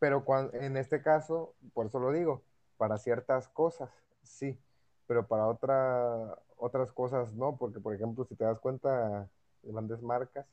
pero 0.00 0.24
cuando, 0.24 0.52
en 0.54 0.76
este 0.76 1.00
caso, 1.00 1.54
por 1.74 1.86
eso 1.86 2.00
lo 2.00 2.10
digo, 2.10 2.42
para 2.76 2.98
ciertas 2.98 3.46
cosas, 3.46 3.88
sí, 4.24 4.58
pero 5.06 5.28
para 5.28 5.46
otra, 5.46 6.36
otras 6.56 6.90
cosas 6.90 7.32
no, 7.34 7.56
porque 7.56 7.78
por 7.78 7.94
ejemplo, 7.94 8.24
si 8.24 8.34
te 8.34 8.42
das 8.42 8.58
cuenta, 8.58 9.28
grandes 9.62 10.02
marcas 10.02 10.44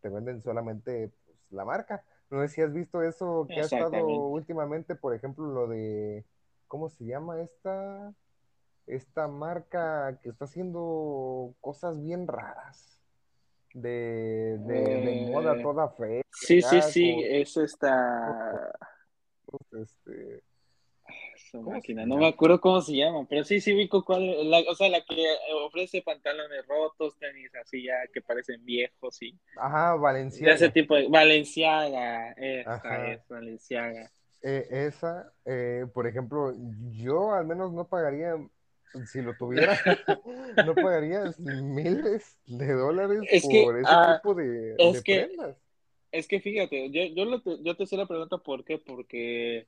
te 0.00 0.08
venden 0.08 0.40
solamente 0.40 1.12
pues, 1.26 1.36
la 1.50 1.66
marca. 1.66 2.02
No 2.30 2.40
sé 2.40 2.48
si 2.48 2.62
has 2.62 2.72
visto 2.72 3.02
eso 3.02 3.46
que 3.46 3.60
ha 3.60 3.64
estado 3.64 4.06
últimamente, 4.06 4.94
por 4.94 5.14
ejemplo, 5.14 5.44
lo 5.44 5.66
de, 5.66 6.24
¿cómo 6.66 6.88
se 6.88 7.04
llama 7.04 7.42
esta? 7.42 8.14
Esta 8.86 9.28
marca 9.28 10.18
que 10.22 10.28
está 10.30 10.44
haciendo 10.44 11.54
cosas 11.60 12.00
bien 12.02 12.26
raras, 12.26 13.00
de, 13.72 14.58
de, 14.60 15.00
de 15.00 15.32
moda 15.32 15.54
Eh, 15.54 15.62
toda 15.62 15.88
fea, 15.88 16.22
sí, 16.30 16.60
sí, 16.62 16.82
sí, 16.82 17.22
es 17.24 17.56
esta 17.56 18.72
este, 19.82 20.42
esa 21.34 21.58
¿cómo 21.58 21.70
se 21.72 21.76
máquina, 21.76 22.06
no 22.06 22.16
me 22.16 22.28
acuerdo 22.28 22.60
cómo 22.60 22.80
se 22.82 22.96
llama, 22.96 23.26
pero 23.28 23.42
sí, 23.44 23.60
sí 23.60 23.74
ubico 23.74 24.04
cuál, 24.04 24.50
la, 24.50 24.60
o 24.68 24.74
sea, 24.74 24.88
la 24.88 25.00
que 25.04 25.26
ofrece 25.66 26.02
pantalones 26.02 26.66
rotos, 26.66 27.16
tenis 27.18 27.50
así 27.54 27.84
ya 27.84 27.94
que 28.12 28.20
parecen 28.20 28.64
viejos 28.64 29.20
y 29.22 29.36
Ajá, 29.56 29.92
de 29.92 29.96
ese 29.96 30.00
Valenciaga. 30.00 30.72
tipo 30.72 30.94
de 30.94 31.08
Valenciaga, 31.08 32.32
esa 32.32 32.74
Ajá. 32.74 33.12
es 33.12 33.28
Valenciaga. 33.28 34.10
Eh, 34.42 34.66
esa, 34.70 35.32
eh, 35.46 35.86
por 35.92 36.06
ejemplo, 36.06 36.52
yo 36.92 37.32
al 37.32 37.46
menos 37.46 37.72
no 37.72 37.88
pagaría, 37.88 38.36
si 39.06 39.22
lo 39.22 39.36
tuviera, 39.36 39.76
no 40.66 40.74
pagaría 40.74 41.24
miles 41.38 42.38
de 42.46 42.72
dólares 42.72 43.20
Es 43.30 43.46
que, 43.48 43.62
por 43.62 43.78
ese 43.78 43.88
ah, 43.90 44.20
tipo 44.20 44.34
de, 44.34 44.74
es 44.78 44.94
de 44.94 45.02
que, 45.02 45.20
prendas. 45.26 45.56
es 46.12 46.28
que 46.28 46.40
fíjate, 46.40 46.90
yo, 46.90 47.04
yo, 47.14 47.42
te, 47.42 47.62
yo 47.62 47.76
te 47.76 47.82
hice 47.82 47.96
la 47.96 48.06
pregunta 48.06 48.38
por 48.38 48.64
qué, 48.64 48.78
porque, 48.78 49.66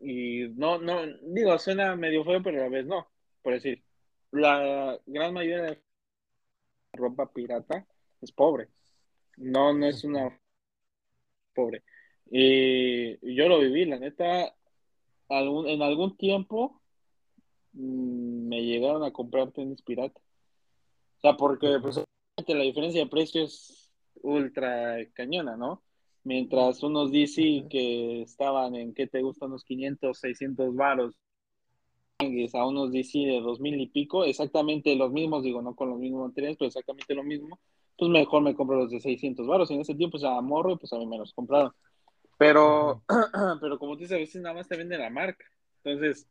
y 0.00 0.48
no, 0.56 0.78
no, 0.78 1.06
digo, 1.22 1.58
suena 1.58 1.96
medio 1.96 2.24
feo, 2.24 2.42
pero 2.42 2.60
a 2.60 2.64
la 2.64 2.68
vez 2.68 2.86
no, 2.86 3.08
por 3.42 3.54
decir, 3.54 3.82
la 4.32 4.98
gran 5.06 5.32
mayoría 5.32 5.62
de 5.62 5.82
ropa 6.92 7.32
pirata 7.32 7.86
es 8.20 8.32
pobre, 8.32 8.68
no, 9.36 9.72
no 9.72 9.86
es 9.86 10.04
una 10.04 10.38
pobre. 11.54 11.82
Y 12.28 13.34
yo 13.34 13.48
lo 13.48 13.60
viví, 13.60 13.84
la 13.84 13.98
neta, 13.98 14.54
algún, 15.28 15.68
en 15.68 15.80
algún 15.82 16.16
tiempo 16.16 16.82
me 17.76 18.62
llegaron 18.64 19.04
a 19.04 19.12
comprar 19.12 19.52
tenis 19.52 19.82
pirata. 19.82 20.20
O 21.18 21.20
sea, 21.20 21.36
porque 21.36 21.78
pues 21.80 22.02
la 22.46 22.62
diferencia 22.62 23.02
de 23.02 23.10
precio 23.10 23.44
es 23.44 23.92
ultra 24.22 24.96
cañona, 25.14 25.56
¿no? 25.56 25.82
Mientras 26.24 26.82
unos 26.82 27.12
DC 27.12 27.66
que 27.70 28.22
estaban 28.22 28.74
en, 28.74 28.94
¿qué 28.94 29.06
te 29.06 29.22
gustan? 29.22 29.50
Unos 29.50 29.64
500, 29.64 30.18
600 30.18 30.74
varos, 30.74 31.14
a 32.54 32.66
unos 32.66 32.92
DC 32.92 33.18
de 33.18 33.40
2000 33.40 33.80
y 33.80 33.86
pico, 33.88 34.24
exactamente 34.24 34.94
los 34.96 35.12
mismos, 35.12 35.42
digo, 35.42 35.62
no 35.62 35.74
con 35.74 35.90
los 35.90 35.98
mismos 35.98 36.28
materiales, 36.28 36.56
pero 36.58 36.68
exactamente 36.68 37.14
lo 37.14 37.22
mismo, 37.22 37.58
pues 37.96 38.10
mejor 38.10 38.42
me 38.42 38.54
compro 38.54 38.76
los 38.76 38.90
de 38.90 39.00
600 39.00 39.46
varos. 39.46 39.70
Y 39.70 39.74
en 39.74 39.80
ese 39.80 39.94
tiempo, 39.94 40.16
o 40.16 40.20
sea, 40.20 40.40
morro, 40.40 40.76
pues 40.76 40.92
a 40.92 40.98
mí 40.98 41.06
me 41.06 41.18
los 41.18 41.32
compraron. 41.32 41.72
Pero, 42.38 43.02
pero 43.60 43.78
como 43.78 43.94
tú 43.94 44.00
dices, 44.00 44.16
a 44.16 44.18
veces 44.18 44.42
nada 44.42 44.54
más 44.54 44.68
te 44.68 44.76
vende 44.76 44.98
la 44.98 45.10
marca. 45.10 45.44
Entonces, 45.84 46.26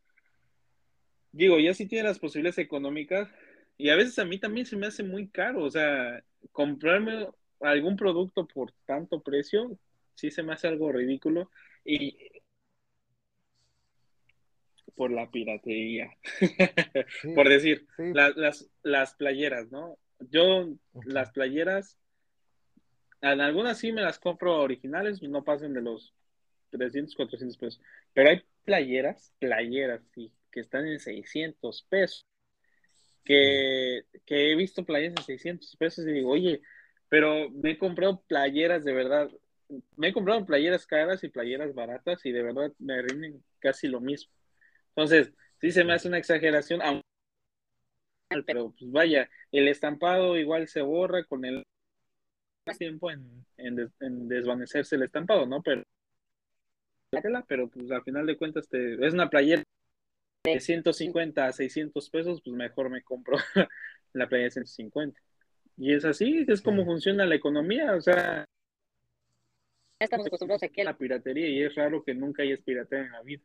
digo, 1.36 1.60
ya 1.60 1.74
si 1.74 1.86
tiene 1.86 2.08
las 2.08 2.20
posibilidades 2.20 2.60
económicas, 2.60 3.30
y 3.78 3.90
a 3.90 3.96
veces 3.96 4.18
a 4.20 4.26
mí 4.26 4.40
también 4.40 4.66
se 4.66 4.78
me 4.78 4.88
hace 4.88 5.04
muy 5.04 5.28
caro, 5.28 5.64
o 5.64 5.70
sea, 5.70 6.24
comprarme 6.52 7.28
algún 7.60 7.98
producto 7.98 8.48
por 8.48 8.72
tanto 8.86 9.22
precio, 9.22 9.78
sí 10.16 10.32
se 10.32 10.44
me 10.44 10.54
hace 10.54 10.68
algo 10.68 10.92
ridículo, 10.92 11.52
y 11.84 12.18
por 14.96 15.12
la 15.12 15.30
piratería, 15.30 16.10
Sí, 17.22 17.34
por 17.36 17.50
decir, 17.50 17.86
sí. 17.98 18.14
la- 18.14 18.34
las, 18.36 18.70
las 18.82 19.14
playeras, 19.16 19.70
¿no? 19.72 19.98
Yo, 20.32 20.70
las 21.06 21.32
playeras, 21.32 21.98
en 23.22 23.42
algunas 23.42 23.78
sí 23.78 23.92
me 23.92 24.02
las 24.02 24.20
compro 24.20 24.62
originales, 24.62 25.22
no 25.22 25.44
pasen 25.44 25.74
de 25.74 25.82
los 25.82 26.14
300, 26.70 27.14
400 27.16 27.58
pesos, 27.58 27.82
pero 28.14 28.30
hay 28.30 28.42
playeras, 28.64 29.34
playeras, 29.40 30.02
sí, 30.14 30.32
que 30.56 30.62
están 30.62 30.88
en 30.88 31.00
600 31.02 31.84
pesos. 31.90 32.26
que, 33.24 34.04
que 34.26 34.52
he 34.52 34.56
visto 34.56 34.86
playeras 34.86 35.16
de 35.16 35.24
600 35.24 35.76
pesos 35.78 36.06
y 36.08 36.12
digo, 36.14 36.32
oye, 36.32 36.62
pero 37.10 37.50
me 37.52 37.72
he 37.72 37.78
comprado 37.78 38.22
playeras 38.28 38.84
de 38.86 38.94
verdad, 38.94 39.30
me 39.98 40.10
he 40.10 40.14
comprado 40.14 40.46
playeras 40.46 40.86
caras 40.88 41.24
y 41.24 41.30
playeras 41.30 41.74
baratas 41.74 42.26
y 42.26 42.32
de 42.32 42.44
verdad 42.44 42.72
me 42.80 43.02
rinden 43.02 43.44
casi 43.60 43.88
lo 43.88 44.02
mismo. 44.02 44.32
Entonces, 44.90 45.34
sí 45.62 45.72
se 45.72 45.84
me 45.86 45.94
hace 45.94 46.08
una 46.08 46.20
exageración, 46.20 46.82
pero 48.46 48.72
pues 48.78 48.92
vaya, 48.92 49.30
el 49.52 49.68
estampado 49.68 50.38
igual 50.38 50.68
se 50.68 50.82
borra 50.82 51.24
con 51.26 51.46
el 51.46 51.64
tiempo 52.78 53.12
en, 53.12 53.46
en, 53.58 53.92
en 54.00 54.28
desvanecerse 54.28 54.96
el 54.96 55.04
estampado, 55.04 55.46
¿no? 55.48 55.62
Pero, 55.64 55.84
pero 57.48 57.70
pues 57.70 57.90
al 57.92 58.04
final 58.04 58.26
de 58.26 58.38
cuentas 58.38 58.68
te, 58.70 58.94
es 59.06 59.14
una 59.14 59.30
playera 59.30 59.64
de 60.54 60.60
150 60.60 61.46
a 61.46 61.52
600 61.54 62.10
pesos, 62.10 62.42
pues 62.44 62.56
mejor 62.56 62.90
me 62.90 63.04
compro 63.04 63.38
la 64.14 64.28
playera 64.30 64.46
de 64.46 64.52
150. 64.52 65.20
Y 65.78 65.94
es 65.94 66.06
así, 66.06 66.46
es 66.48 66.62
como 66.62 66.82
Sí. 66.82 66.86
funciona 66.86 67.26
la 67.26 67.36
economía, 67.36 67.96
o 67.96 68.02
sea, 68.02 68.46
estamos 70.00 70.28
acostumbrados 70.28 70.64
a 70.64 70.70
que 70.70 70.84
la 70.84 70.98
piratería 70.98 71.50
y 71.50 71.64
es 71.64 71.76
raro 71.76 72.04
que 72.04 72.14
nunca 72.14 72.44
hayas 72.44 72.62
piratería 72.62 73.06
en 73.06 73.12
la 73.12 73.22
vida. 73.24 73.44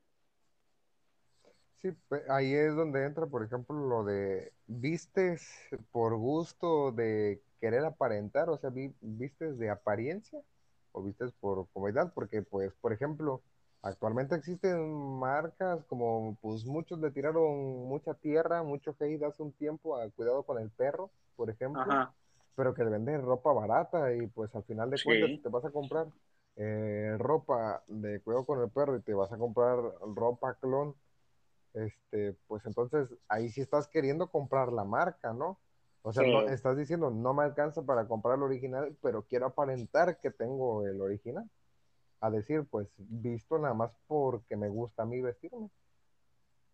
Sí, 1.77 1.89
ahí 2.29 2.53
es 2.53 2.75
donde 2.77 3.05
entra, 3.05 3.27
por 3.27 3.43
ejemplo, 3.43 3.75
lo 3.75 4.05
de 4.05 4.53
vistes 4.67 5.51
por 5.93 6.15
gusto 6.17 6.93
de 6.93 7.41
querer 7.61 7.85
aparentar, 7.85 8.51
o 8.51 8.59
sea, 8.59 8.71
vistes 9.01 9.59
de 9.59 9.71
apariencia 9.71 10.41
o 10.93 11.03
vistes 11.03 11.33
por 11.41 11.69
comodidad, 11.73 12.13
porque 12.15 12.43
pues, 12.43 12.73
por 12.83 12.93
ejemplo, 12.93 13.43
actualmente 13.83 14.35
existen 14.35 15.19
marcas 15.19 15.85
como 15.85 16.37
pues 16.41 16.65
muchos 16.65 16.99
le 17.01 17.11
tiraron 17.11 17.89
mucha 17.89 18.15
tierra, 18.15 18.63
mucho 18.63 18.95
hate 18.99 19.23
hace 19.23 19.43
un 19.43 19.53
tiempo 19.53 19.97
a 19.97 20.09
cuidado 20.11 20.43
con 20.43 20.59
el 20.59 20.71
perro, 20.71 21.11
por 21.37 21.51
ejemplo, 21.51 21.85
pero 22.55 22.75
que 22.75 22.85
le 22.85 22.91
venden 22.91 23.23
ropa 23.23 23.53
barata 23.53 24.15
y 24.15 24.27
pues 24.27 24.55
al 24.55 24.65
final 24.65 24.91
de 24.91 25.03
cuentas 25.03 25.43
te 25.43 25.49
vas 25.49 25.65
a 25.65 25.71
comprar 25.71 26.07
eh, 26.57 27.17
ropa 27.19 27.83
de 27.87 28.21
cuidado 28.21 28.45
con 28.45 28.61
el 28.61 28.71
perro 28.71 28.97
y 28.97 29.03
te 29.03 29.15
vas 29.15 29.33
a 29.33 29.39
comprar 29.39 29.79
ropa 30.15 30.55
clon 30.55 30.95
este, 31.75 32.37
pues 32.47 32.65
entonces 32.67 33.09
ahí 33.29 33.49
sí 33.49 33.61
estás 33.61 33.87
queriendo 33.89 34.29
comprar 34.29 34.73
la 34.73 34.85
marca, 34.85 35.33
¿no? 35.33 35.59
O 36.03 36.13
sea, 36.13 36.27
no, 36.27 36.49
estás 36.49 36.77
diciendo, 36.77 37.11
no 37.11 37.35
me 37.35 37.45
alcanza 37.45 37.83
para 37.83 38.09
comprar 38.09 38.37
el 38.37 38.43
original, 38.43 38.97
pero 39.03 39.23
quiero 39.23 39.47
aparentar 39.47 40.19
que 40.19 40.31
tengo 40.31 40.87
el 40.87 41.01
original. 41.01 41.49
A 42.21 42.31
decir, 42.31 42.65
pues, 42.71 42.89
visto 42.99 43.59
nada 43.59 43.75
más 43.75 43.93
porque 44.07 44.57
me 44.57 44.69
gusta 44.69 45.03
a 45.03 45.07
mí 45.07 45.21
vestirme. 45.21 45.71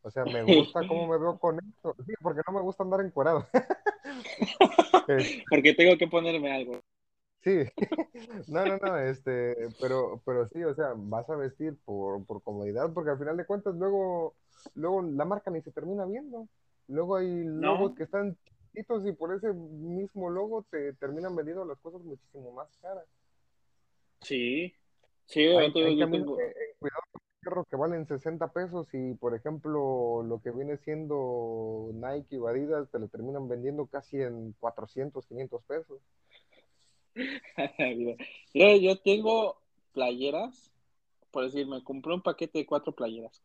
O 0.03 0.11
sea, 0.11 0.25
me 0.25 0.43
gusta 0.43 0.87
cómo 0.87 1.09
me 1.09 1.19
veo 1.19 1.39
con 1.39 1.59
esto. 1.59 1.97
Sí, 2.07 2.13
porque 2.21 2.43
no 2.47 2.55
me 2.55 2.61
gusta 2.63 2.85
andar 2.85 3.01
encuerado. 3.01 3.47
porque 5.51 5.75
tengo 5.75 5.97
que 5.97 6.07
ponerme 6.07 6.53
algo. 6.53 6.81
Sí, 7.43 7.59
no, 8.49 8.67
no, 8.67 8.77
no, 8.79 8.99
este, 8.99 9.55
pero, 9.81 10.21
pero 10.25 10.49
sí, 10.49 10.65
o 10.65 10.75
sea, 10.75 10.95
vas 10.97 11.29
a 11.31 11.37
vestir 11.37 11.77
por, 11.85 12.25
por 12.25 12.43
comodidad, 12.43 12.93
porque 12.93 13.11
al 13.11 13.19
final 13.19 13.37
de 13.37 13.47
cuentas 13.47 13.75
luego 13.77 14.35
luego 14.75 15.03
la 15.03 15.25
marca 15.25 15.51
ni 15.51 15.61
se 15.63 15.71
termina 15.71 16.05
viendo. 16.05 16.49
Luego 16.89 17.17
hay 17.17 17.45
logos 17.45 17.95
que 17.95 18.05
están 18.05 18.37
chiquitos 18.45 19.07
y 19.07 19.13
por 19.13 19.35
ese 19.35 19.53
mismo 19.53 20.31
logo 20.31 20.65
te 20.71 20.93
terminan 20.95 21.35
vendiendo 21.35 21.65
las 21.65 21.79
cosas 21.79 22.03
muchísimo 22.03 22.53
más 22.53 22.69
caras. 22.79 23.07
Sí, 24.21 24.75
sí, 25.27 25.41
hay, 25.41 25.73
cuidado 25.73 27.03
con 27.13 27.21
perros 27.43 27.67
que 27.69 27.77
valen 27.77 28.07
60 28.07 28.53
pesos 28.53 28.89
y 28.93 29.15
por 29.15 29.35
ejemplo 29.35 30.23
lo 30.23 30.41
que 30.41 30.51
viene 30.51 30.77
siendo 30.79 31.91
Nike 31.95 32.39
o 32.39 32.49
Adidas 32.49 32.91
te 32.91 32.99
lo 32.99 33.09
terminan 33.09 33.49
vendiendo 33.49 33.87
casi 33.87 34.21
en 34.21 34.53
400, 34.59 35.27
500 35.27 35.63
pesos. 35.65 36.01
yo, 38.55 38.77
yo 38.77 39.01
tengo 39.01 39.57
playeras, 39.93 40.73
por 41.31 41.45
decir, 41.45 41.67
me 41.67 41.83
compré 41.83 42.15
un 42.15 42.23
paquete 42.23 42.59
de 42.59 42.67
cuatro 42.67 42.93
playeras 42.93 43.43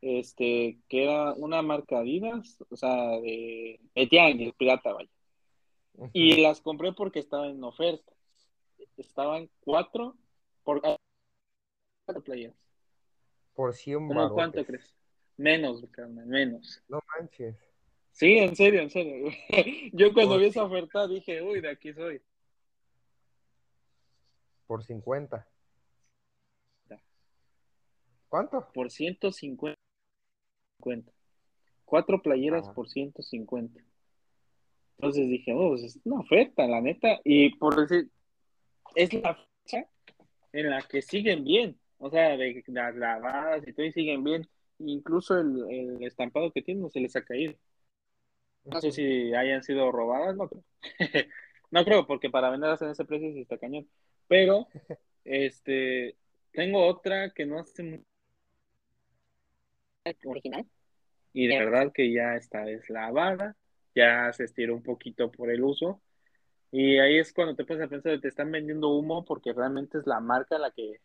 este, 0.00 0.78
que 0.88 1.04
era 1.04 1.32
una 1.32 1.62
marca 1.62 1.98
Adidas, 1.98 2.62
o 2.70 2.76
sea, 2.76 3.18
de, 3.20 3.80
de 3.94 4.54
pirata, 4.56 4.92
vaya. 4.92 5.10
Y 6.12 6.42
las 6.42 6.60
compré 6.60 6.92
porque 6.92 7.18
estaba 7.18 7.48
en 7.48 7.64
oferta. 7.64 8.12
Estaban 8.96 9.48
cuatro 9.60 10.16
por 10.64 10.80
cuatro 10.80 12.22
playas. 12.24 12.54
Por 13.54 13.74
100 13.74 14.08
¿Cómo 14.08 14.30
cuánto 14.32 14.64
crees? 14.64 14.94
Menos, 15.36 15.82
menos. 16.26 16.82
No 16.88 17.00
manches. 17.06 17.56
Sí, 18.12 18.38
en 18.38 18.56
serio, 18.56 18.80
en 18.80 18.90
serio. 18.90 19.30
Yo 19.92 20.12
cuando 20.14 20.38
vi 20.38 20.46
esa 20.46 20.64
oferta 20.64 21.06
dije, 21.06 21.42
uy, 21.42 21.60
de 21.60 21.70
aquí 21.70 21.92
soy. 21.92 22.22
Por 24.66 24.82
50. 24.82 25.46
¿Cuánto? 28.28 28.68
Por 28.72 28.90
150. 28.90 29.78
Cuatro 31.84 32.22
playeras 32.22 32.68
por 32.70 32.88
150. 32.88 33.80
Entonces 34.98 35.28
dije, 35.28 35.52
oh, 35.54 35.70
pues 35.70 35.82
es 35.84 36.00
una 36.04 36.20
oferta, 36.20 36.66
la 36.66 36.80
neta. 36.80 37.20
Y 37.22 37.54
por 37.56 37.76
decir, 37.76 38.10
es 38.96 39.12
la 39.14 39.34
fecha 39.34 39.86
en 40.52 40.70
la 40.70 40.82
que 40.82 41.02
siguen 41.02 41.44
bien. 41.44 41.78
O 41.98 42.10
sea, 42.10 42.36
de 42.36 42.64
las 42.66 42.96
lavadas 42.96 43.66
y 43.66 43.72
todo 43.72 43.86
y 43.86 43.92
siguen 43.92 44.24
bien. 44.24 44.48
Incluso 44.78 45.38
el, 45.38 46.02
estampado 46.02 46.50
que 46.50 46.62
tienen 46.62 46.82
no 46.82 46.90
se 46.90 47.00
les 47.00 47.14
ha 47.14 47.24
caído. 47.24 47.54
No 48.64 48.80
sé 48.80 48.90
si 48.90 49.32
hayan 49.34 49.62
sido 49.62 49.92
robadas, 49.92 50.36
no 50.36 50.48
creo. 50.48 50.64
no 51.70 51.84
creo, 51.84 52.06
porque 52.06 52.30
para 52.30 52.50
venderlas 52.50 52.82
en 52.82 52.90
ese 52.90 53.04
precio 53.04 53.32
sí 53.32 53.40
está 53.40 53.58
cañón. 53.58 53.88
Pero, 54.26 54.66
este, 55.24 56.16
tengo 56.52 56.84
otra 56.84 57.30
que 57.30 57.46
no 57.46 57.60
hace 57.60 58.02
original. 60.24 60.66
Y 61.32 61.46
de 61.46 61.58
verdad 61.58 61.92
que 61.92 62.12
ya 62.12 62.34
está 62.34 62.64
deslavada, 62.64 63.56
ya 63.94 64.32
se 64.32 64.44
estiró 64.44 64.74
un 64.74 64.82
poquito 64.82 65.30
por 65.30 65.50
el 65.50 65.62
uso. 65.62 66.00
Y 66.70 66.98
ahí 66.98 67.18
es 67.18 67.32
cuando 67.32 67.54
te 67.54 67.64
puedes 67.64 67.84
a 67.84 67.88
pensar, 67.88 68.20
te 68.20 68.28
están 68.28 68.50
vendiendo 68.50 68.88
humo 68.90 69.24
porque 69.24 69.52
realmente 69.52 69.98
es 69.98 70.06
la 70.06 70.20
marca 70.20 70.58
la 70.58 70.70
que 70.70 71.00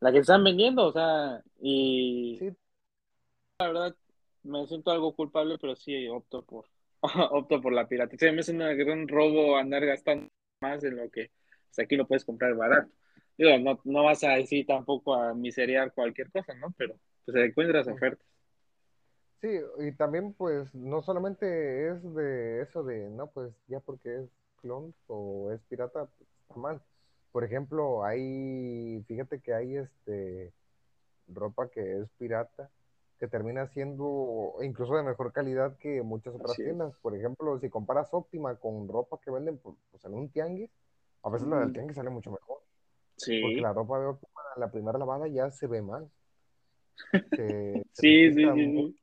la 0.00 0.12
que 0.12 0.18
están 0.18 0.44
vendiendo, 0.44 0.86
o 0.86 0.92
sea, 0.92 1.42
y 1.60 2.38
la 3.58 3.66
verdad 3.66 3.96
me 4.44 4.66
siento 4.66 4.90
algo 4.90 5.14
culpable, 5.14 5.58
pero 5.60 5.74
sí 5.74 6.08
opto 6.08 6.42
por 6.42 6.66
opto 7.30 7.60
por 7.60 7.72
la 7.72 7.88
pirata. 7.88 8.16
Se 8.16 8.32
me 8.32 8.40
hace 8.40 8.52
un 8.52 8.58
gran 8.58 9.08
robo 9.08 9.56
andar 9.56 9.84
gastando 9.84 10.28
más 10.60 10.82
en 10.84 10.96
lo 10.96 11.10
que 11.10 11.30
pues, 11.68 11.78
aquí 11.84 11.96
lo 11.96 12.06
puedes 12.06 12.24
comprar 12.24 12.54
barato. 12.54 12.90
Digo, 13.36 13.56
no, 13.58 13.80
no 13.84 14.04
vas 14.04 14.24
a 14.24 14.30
decir 14.30 14.66
tampoco 14.66 15.14
a 15.14 15.34
miseriar 15.34 15.92
cualquier 15.92 16.30
cosa, 16.30 16.54
¿no? 16.54 16.74
Pero 16.76 16.96
pues 17.24 17.36
encuentras 17.36 17.86
ofertas. 17.86 18.26
Sí, 19.40 19.48
y 19.78 19.92
también 19.92 20.32
pues 20.32 20.74
no 20.74 21.02
solamente 21.02 21.88
es 21.90 22.14
de 22.14 22.62
eso 22.62 22.82
de, 22.82 23.08
no, 23.10 23.28
pues 23.28 23.52
ya 23.68 23.78
porque 23.78 24.22
es 24.22 24.30
clon 24.60 24.94
o 25.06 25.50
es 25.52 25.60
pirata, 25.62 26.06
pues, 26.06 26.28
está 26.42 26.60
mal. 26.60 26.80
Por 27.32 27.44
ejemplo, 27.44 28.04
hay, 28.04 29.02
fíjate 29.06 29.40
que 29.40 29.54
hay 29.54 29.76
este 29.76 30.52
ropa 31.28 31.68
que 31.68 32.00
es 32.00 32.08
pirata, 32.18 32.70
que 33.18 33.28
termina 33.28 33.66
siendo 33.66 34.54
incluso 34.62 34.96
de 34.96 35.02
mejor 35.02 35.32
calidad 35.32 35.76
que 35.78 36.02
muchas 36.02 36.34
otras 36.34 36.56
tiendas. 36.56 36.96
Por 37.02 37.16
ejemplo, 37.16 37.58
si 37.58 37.68
comparas 37.68 38.08
óptima 38.12 38.54
con 38.56 38.88
ropa 38.88 39.18
que 39.22 39.30
venden 39.30 39.58
pues, 39.58 39.76
en 40.04 40.14
un 40.14 40.30
tianguis, 40.30 40.70
a 41.22 41.30
veces 41.30 41.48
la 41.48 41.58
del 41.58 41.68
mm. 41.70 41.72
tianguis 41.72 41.96
sale 41.96 42.10
mucho 42.10 42.30
mejor. 42.30 42.58
Sí. 43.16 43.40
Porque 43.42 43.60
la 43.60 43.72
ropa 43.72 43.98
de 43.98 44.06
óptima, 44.06 44.40
la 44.56 44.70
primera 44.70 44.98
lavada 44.98 45.26
ya 45.26 45.50
se 45.50 45.66
ve 45.66 45.82
mal. 45.82 46.08
sí, 47.92 48.32
sí, 48.32 48.32
sí, 48.32 48.96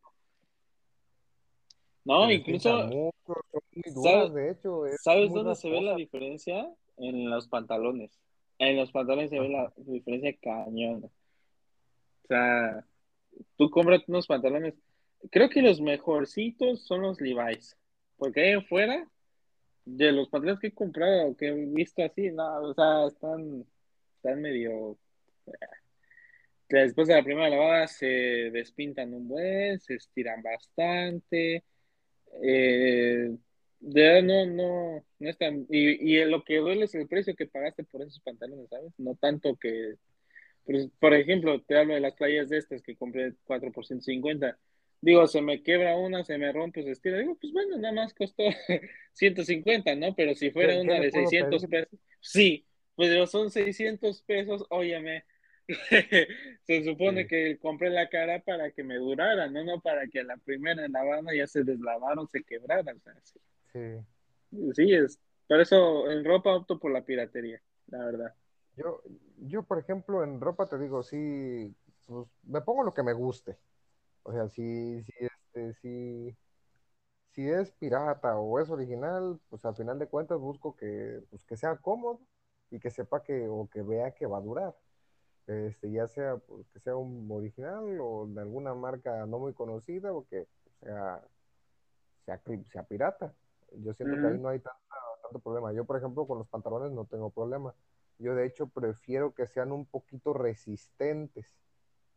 no, 2.05 2.31
incluso. 2.31 3.11
¿Sabes, 5.03 5.33
dónde 5.33 5.55
se 5.55 5.69
ve 5.69 5.81
la 5.81 5.95
diferencia? 5.95 6.71
En 6.97 7.29
los 7.29 7.47
pantalones. 7.47 8.17
En 8.59 8.77
los 8.77 8.91
pantalones 8.91 9.31
se 9.31 9.39
ve 9.39 9.49
la 9.49 9.73
diferencia 9.75 10.33
cañón. 10.41 11.03
O 11.03 12.27
sea, 12.27 12.85
tú 13.57 13.69
compras 13.69 14.07
unos 14.07 14.27
pantalones. 14.27 14.75
Creo 15.31 15.49
que 15.49 15.61
los 15.61 15.81
mejorcitos 15.81 16.85
son 16.85 17.01
los 17.01 17.19
Levi's. 17.19 17.75
Porque 18.17 18.41
ahí 18.41 18.53
afuera, 18.53 19.09
de 19.83 20.11
los 20.11 20.29
pantalones 20.29 20.61
que 20.61 20.67
he 20.67 20.73
comprado, 20.73 21.35
que 21.35 21.47
he 21.47 21.53
visto 21.53 22.03
así, 22.03 22.31
no, 22.31 22.61
o 22.61 22.73
sea, 22.73 23.07
están, 23.07 23.65
están 24.17 24.41
medio. 24.41 24.97
Después 26.69 27.07
de 27.07 27.15
la 27.15 27.23
primera 27.23 27.49
lavada 27.49 27.87
se 27.87 28.05
despintan 28.05 29.13
un 29.13 29.27
buen, 29.27 29.79
se 29.79 29.95
estiran 29.95 30.41
bastante 30.41 31.63
eh, 32.41 33.35
de 33.79 34.21
no, 34.23 34.45
no, 34.45 35.05
no 35.19 35.29
es 35.29 35.37
tan, 35.37 35.65
y, 35.69 36.13
y 36.13 36.25
lo 36.25 36.43
que 36.43 36.57
duele 36.57 36.85
es 36.85 36.95
el 36.95 37.07
precio 37.07 37.35
que 37.35 37.45
pagaste 37.45 37.83
por 37.83 38.01
esos 38.01 38.19
pantalones, 38.21 38.69
¿sabes? 38.69 38.93
No 38.97 39.15
tanto 39.15 39.55
que, 39.57 39.95
pues, 40.65 40.89
por 40.99 41.13
ejemplo, 41.13 41.61
te 41.61 41.77
hablo 41.77 41.93
de 41.93 41.99
las 41.99 42.15
playas 42.15 42.49
de 42.49 42.57
estas 42.57 42.81
que 42.81 42.95
compré 42.95 43.33
4 43.45 43.71
por 43.71 43.85
150. 43.85 44.57
Digo, 45.01 45.27
se 45.27 45.41
me 45.41 45.61
quebra 45.61 45.97
una, 45.97 46.23
se 46.23 46.37
me 46.37 46.51
rompe, 46.51 46.81
se 46.83 46.91
estira. 46.91 47.19
Digo, 47.19 47.37
pues 47.39 47.53
bueno, 47.53 47.77
nada 47.77 47.93
más 47.93 48.13
costó 48.13 48.43
150, 49.13 49.93
¿no? 49.95 50.15
Pero 50.15 50.33
si 50.33 50.49
fuera 50.49 50.81
una 50.81 50.99
de 50.99 51.11
600 51.11 51.65
pesos, 51.67 51.99
sí, 52.21 52.65
pues 52.95 53.29
son 53.29 53.51
600 53.51 54.21
pesos, 54.23 54.65
óyeme, 54.69 55.25
se 56.63 56.83
supone 56.83 57.27
que 57.27 57.57
compré 57.57 57.89
la 57.89 58.07
cara 58.09 58.39
para 58.39 58.71
que 58.71 58.83
me 58.83 58.95
durara, 58.95 59.47
no, 59.49 59.63
no 59.63 59.81
para 59.81 60.07
que 60.07 60.23
la 60.23 60.37
primera 60.37 60.87
lavada 60.87 61.33
ya 61.35 61.47
se 61.47 61.63
deslavaron, 61.63 62.27
se 62.27 62.43
quebraran. 62.43 63.01
sí. 63.71 63.79
sí. 64.73 64.93
es. 64.93 65.19
Por 65.47 65.59
eso 65.59 66.09
en 66.09 66.25
ropa 66.25 66.55
opto 66.55 66.79
por 66.79 66.91
la 66.91 67.03
piratería, 67.03 67.61
la 67.87 68.05
verdad. 68.05 68.35
Yo, 68.75 69.01
yo, 69.37 69.63
por 69.63 69.79
ejemplo, 69.79 70.23
en 70.23 70.41
ropa 70.41 70.65
te 70.65 70.77
digo, 70.77 71.03
sí, 71.03 71.73
pues 72.05 72.27
me 72.43 72.61
pongo 72.61 72.83
lo 72.83 72.93
que 72.93 73.03
me 73.03 73.13
guste. 73.13 73.57
O 74.23 74.33
sea, 74.33 74.49
si, 74.49 75.03
si, 75.03 75.13
este, 75.19 75.73
si, 75.75 76.35
si 77.31 77.47
es 77.47 77.71
pirata 77.71 78.37
o 78.37 78.59
es 78.59 78.69
original, 78.69 79.39
pues 79.49 79.63
al 79.65 79.75
final 79.75 79.99
de 79.99 80.07
cuentas 80.07 80.39
busco 80.39 80.75
que, 80.75 81.21
pues, 81.29 81.45
que 81.45 81.57
sea 81.57 81.77
cómodo 81.77 82.21
y 82.71 82.79
que 82.79 82.89
sepa 82.89 83.21
que 83.23 83.47
o 83.47 83.69
que 83.71 83.81
vea 83.83 84.11
que 84.11 84.25
va 84.25 84.39
a 84.39 84.41
durar. 84.41 84.75
Este, 85.47 85.91
ya 85.91 86.07
sea 86.07 86.37
pues, 86.37 86.67
que 86.69 86.79
sea 86.79 86.95
un 86.95 87.29
original 87.31 87.99
o 88.01 88.25
de 88.27 88.41
alguna 88.41 88.73
marca 88.73 89.25
no 89.27 89.37
muy 89.37 89.53
conocida 89.53 90.11
o 90.11 90.25
que 90.25 90.47
sea, 90.81 91.23
sea, 92.25 92.41
sea 92.71 92.83
pirata. 92.83 93.33
Yo 93.71 93.93
siento 93.93 94.15
que 94.19 94.27
ahí 94.27 94.39
no 94.39 94.49
hay 94.49 94.59
tanto 94.59 95.39
problema. 95.39 95.73
Yo, 95.73 95.85
por 95.85 95.97
ejemplo, 95.97 96.25
con 96.25 96.39
los 96.39 96.47
pantalones 96.47 96.91
no 96.91 97.05
tengo 97.05 97.29
problema. 97.29 97.75
Yo, 98.17 98.33
de 98.33 98.45
hecho, 98.45 98.67
prefiero 98.67 99.33
que 99.33 99.45
sean 99.47 99.71
un 99.71 99.85
poquito 99.85 100.33
resistentes, 100.33 101.59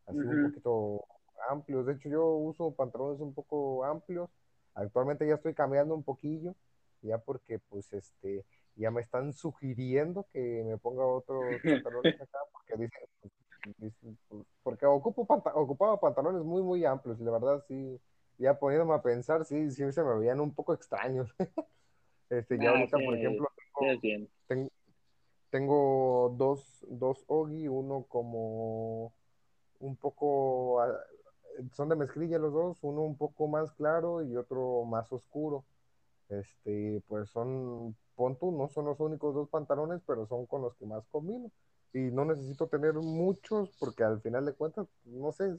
así 0.06 0.18
un 0.18 0.50
poquito 0.50 1.04
amplios. 1.50 1.86
De 1.86 1.94
hecho, 1.94 2.08
yo 2.08 2.26
uso 2.26 2.72
pantalones 2.74 3.20
un 3.20 3.34
poco 3.34 3.84
amplios. 3.84 4.30
Actualmente 4.74 5.26
ya 5.26 5.34
estoy 5.34 5.54
cambiando 5.54 5.94
un 5.94 6.04
poquillo, 6.04 6.54
ya 7.02 7.18
porque, 7.18 7.58
pues, 7.58 7.92
este, 7.92 8.44
ya 8.76 8.90
me 8.90 9.00
están 9.00 9.32
sugiriendo 9.32 10.26
que 10.32 10.62
me 10.64 10.78
ponga 10.78 11.04
otros 11.04 11.42
pantalones 11.84 12.20
acá, 12.20 12.38
porque 12.52 12.74
dicen, 12.74 12.97
ocupo 14.98 15.22
ocupaba 15.54 16.00
pantalones 16.00 16.42
muy, 16.42 16.62
muy 16.62 16.84
amplios, 16.84 17.20
y 17.20 17.24
la 17.24 17.32
verdad 17.32 17.64
sí, 17.66 18.00
ya 18.38 18.58
poniéndome 18.58 18.94
a 18.94 19.02
pensar, 19.02 19.44
sí, 19.44 19.70
sí 19.70 19.90
se 19.92 20.02
me 20.02 20.18
veían 20.18 20.40
un 20.40 20.54
poco 20.54 20.74
extraños. 20.74 21.34
este, 22.30 22.58
ya 22.58 22.70
ah, 22.70 22.78
ahorita, 22.78 22.98
por 23.04 23.16
ejemplo, 23.16 23.48
tengo, 25.50 26.34
dos, 26.36 26.84
dos 26.88 27.24
Ogi, 27.26 27.68
uno 27.68 28.04
como 28.08 29.12
un 29.80 29.96
poco, 29.96 30.80
ah, 30.80 30.92
son 31.72 31.88
de 31.88 31.96
mezclilla 31.96 32.38
los 32.38 32.52
dos, 32.52 32.78
uno 32.82 33.02
un 33.02 33.16
poco 33.16 33.48
más 33.48 33.72
claro 33.72 34.22
y 34.22 34.36
otro 34.36 34.84
más 34.84 35.10
oscuro. 35.12 35.64
Este, 36.28 37.02
pues 37.08 37.30
son, 37.30 37.96
pon 38.14 38.36
no 38.42 38.68
son 38.68 38.84
los 38.84 39.00
únicos 39.00 39.34
dos 39.34 39.48
pantalones, 39.48 40.02
pero 40.06 40.26
son 40.26 40.46
con 40.46 40.62
los 40.62 40.74
que 40.76 40.86
más 40.86 41.06
combino. 41.08 41.50
Y 41.92 41.98
no 41.98 42.24
necesito 42.24 42.66
tener 42.66 42.94
muchos 42.94 43.70
porque 43.78 44.04
al 44.04 44.20
final 44.20 44.44
de 44.46 44.52
cuentas, 44.52 44.86
no 45.04 45.32
sé, 45.32 45.56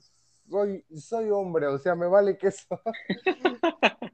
soy, 0.50 0.84
soy 0.96 1.30
hombre, 1.30 1.68
o 1.68 1.78
sea, 1.78 1.96
me 1.96 2.08
vale 2.08 2.38
que 2.38 2.48
eso. 2.48 2.80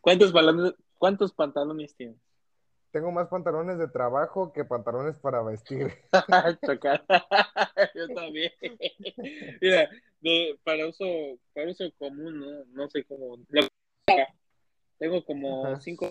¿Cuántos, 0.00 0.32
pantalones, 0.32 0.74
¿Cuántos 0.96 1.32
pantalones 1.32 1.94
tienes? 1.94 2.16
Tengo 2.90 3.12
más 3.12 3.28
pantalones 3.28 3.78
de 3.78 3.88
trabajo 3.88 4.52
que 4.52 4.64
pantalones 4.64 5.18
para 5.18 5.42
vestir. 5.42 5.88
Yo 7.94 8.08
también. 8.14 8.52
Mira, 9.60 9.90
para 10.64 10.86
uso, 10.86 11.04
para 11.54 11.70
uso 11.70 11.84
común, 11.98 12.40
no, 12.40 12.64
no 12.66 12.88
sé 12.88 13.04
cómo. 13.04 13.38
Tengo 14.98 15.24
como 15.24 15.76
cinco. 15.80 16.10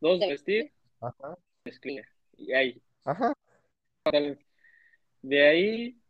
Dos 0.00 0.20
de 0.20 0.28
vestir. 0.28 0.72
Ajá. 1.00 1.38
Y 2.36 2.52
ahí. 2.52 2.82
Ajá. 3.04 3.32
De 5.22 5.46
ahí, 5.46 6.00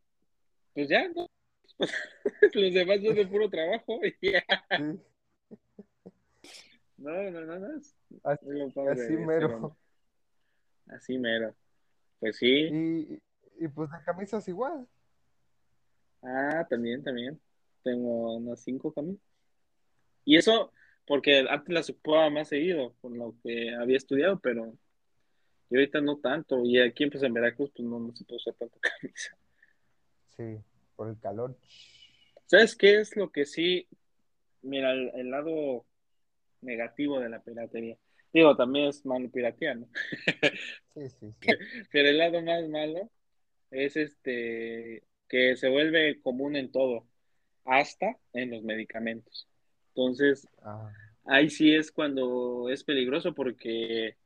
pues 0.75 0.89
ya, 0.89 1.09
¿no? 1.09 1.27
Los 2.55 2.75
demás 2.75 3.01
son 3.03 3.15
de 3.15 3.27
puro 3.27 3.49
trabajo. 3.49 4.01
No, 6.99 7.13
no, 7.31 7.41
no, 7.43 7.59
no. 7.61 7.81
Así, 8.25 9.17
mero. 9.17 9.77
Así 10.89 11.17
mero. 11.17 11.55
Pues 12.19 12.39
sí. 12.39 12.69
Y, 12.73 13.23
y 13.65 13.69
pues 13.69 13.89
de 13.91 13.99
camisas 14.05 14.49
igual. 14.49 14.89
Ah, 16.23 16.67
también, 16.69 17.05
también. 17.05 17.41
Tengo 17.85 18.35
unas 18.35 18.61
cinco 18.65 18.93
camisas. 18.93 19.23
Y 20.25 20.37
eso, 20.37 20.73
porque 21.07 21.47
antes 21.49 21.73
las 21.73 21.89
ocupaba 21.89 22.29
más 22.31 22.49
seguido, 22.49 22.93
por 23.01 23.13
lo 23.13 23.35
que 23.45 23.75
había 23.77 23.97
estudiado, 23.97 24.41
pero 24.41 24.77
y 25.71 25.77
ahorita 25.77 26.01
no 26.01 26.19
tanto. 26.19 26.65
Y 26.65 26.79
aquí 26.81 27.07
pues, 27.07 27.23
en 27.23 27.35
Veracruz, 27.35 27.71
pues 27.75 27.87
no, 27.87 27.99
no 27.99 28.15
se 28.15 28.25
puede 28.25 28.37
usar 28.37 28.55
tanta 28.55 28.79
camisa. 29.01 29.37
Sí, 30.37 30.65
por 30.97 31.09
el 31.09 31.19
calor. 31.19 31.57
¿Sabes 32.47 32.75
qué 32.77 33.01
es 33.01 33.17
lo 33.17 33.31
que 33.31 33.45
sí? 33.45 33.87
Mira, 34.63 34.93
el, 34.93 35.31
lado 35.31 35.85
negativo 36.63 37.21
de 37.21 37.29
la 37.29 37.43
piratería. 37.43 37.97
Digo, 38.33 38.57
también 38.57 38.87
es 38.87 39.05
malo 39.05 39.31
piratear, 39.31 39.77
¿no? 39.77 39.89
Sí, 40.95 41.09
sí, 41.11 41.33
sí. 41.41 41.49
Pero 41.93 42.09
el 42.09 42.19
lado 42.19 42.43
más 42.43 42.69
malo 42.69 43.09
es 43.71 43.97
este 43.97 45.05
que 45.29 45.57
se 45.57 45.69
vuelve 45.69 46.21
común 46.21 46.57
en 46.57 46.73
todo, 46.73 47.07
hasta 47.65 48.19
en 48.33 48.51
los 48.51 48.63
medicamentos. 48.63 49.47
Entonces, 49.89 50.49
ah. 50.63 50.91
ahí 51.25 51.51
sí 51.51 51.75
es 51.75 51.93
cuando 51.93 52.69
es 52.71 52.83
peligroso 52.83 53.35
porque 53.35 54.17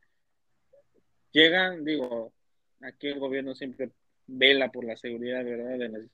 llegan, 1.32 1.84
digo, 1.84 2.32
aquí 2.80 3.08
el 3.08 3.18
gobierno 3.18 3.54
siempre 3.54 3.90
vela 4.26 4.70
por 4.70 4.84
la 4.84 4.96
seguridad, 4.96 5.44
¿verdad? 5.44 5.78
De 5.78 6.08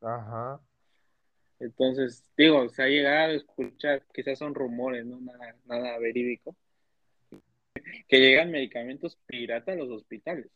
Ajá. 0.00 0.60
Entonces, 1.60 2.24
digo, 2.36 2.68
se 2.68 2.82
ha 2.82 2.86
llegado 2.86 3.32
a 3.32 3.36
escuchar, 3.36 4.04
quizás 4.14 4.38
son 4.38 4.54
rumores, 4.54 5.04
no 5.04 5.20
nada, 5.20 5.56
nada 5.66 5.98
verídico, 5.98 6.56
que 8.06 8.20
llegan 8.20 8.50
medicamentos 8.50 9.18
pirata 9.26 9.72
a 9.72 9.76
los 9.76 9.90
hospitales. 9.90 10.46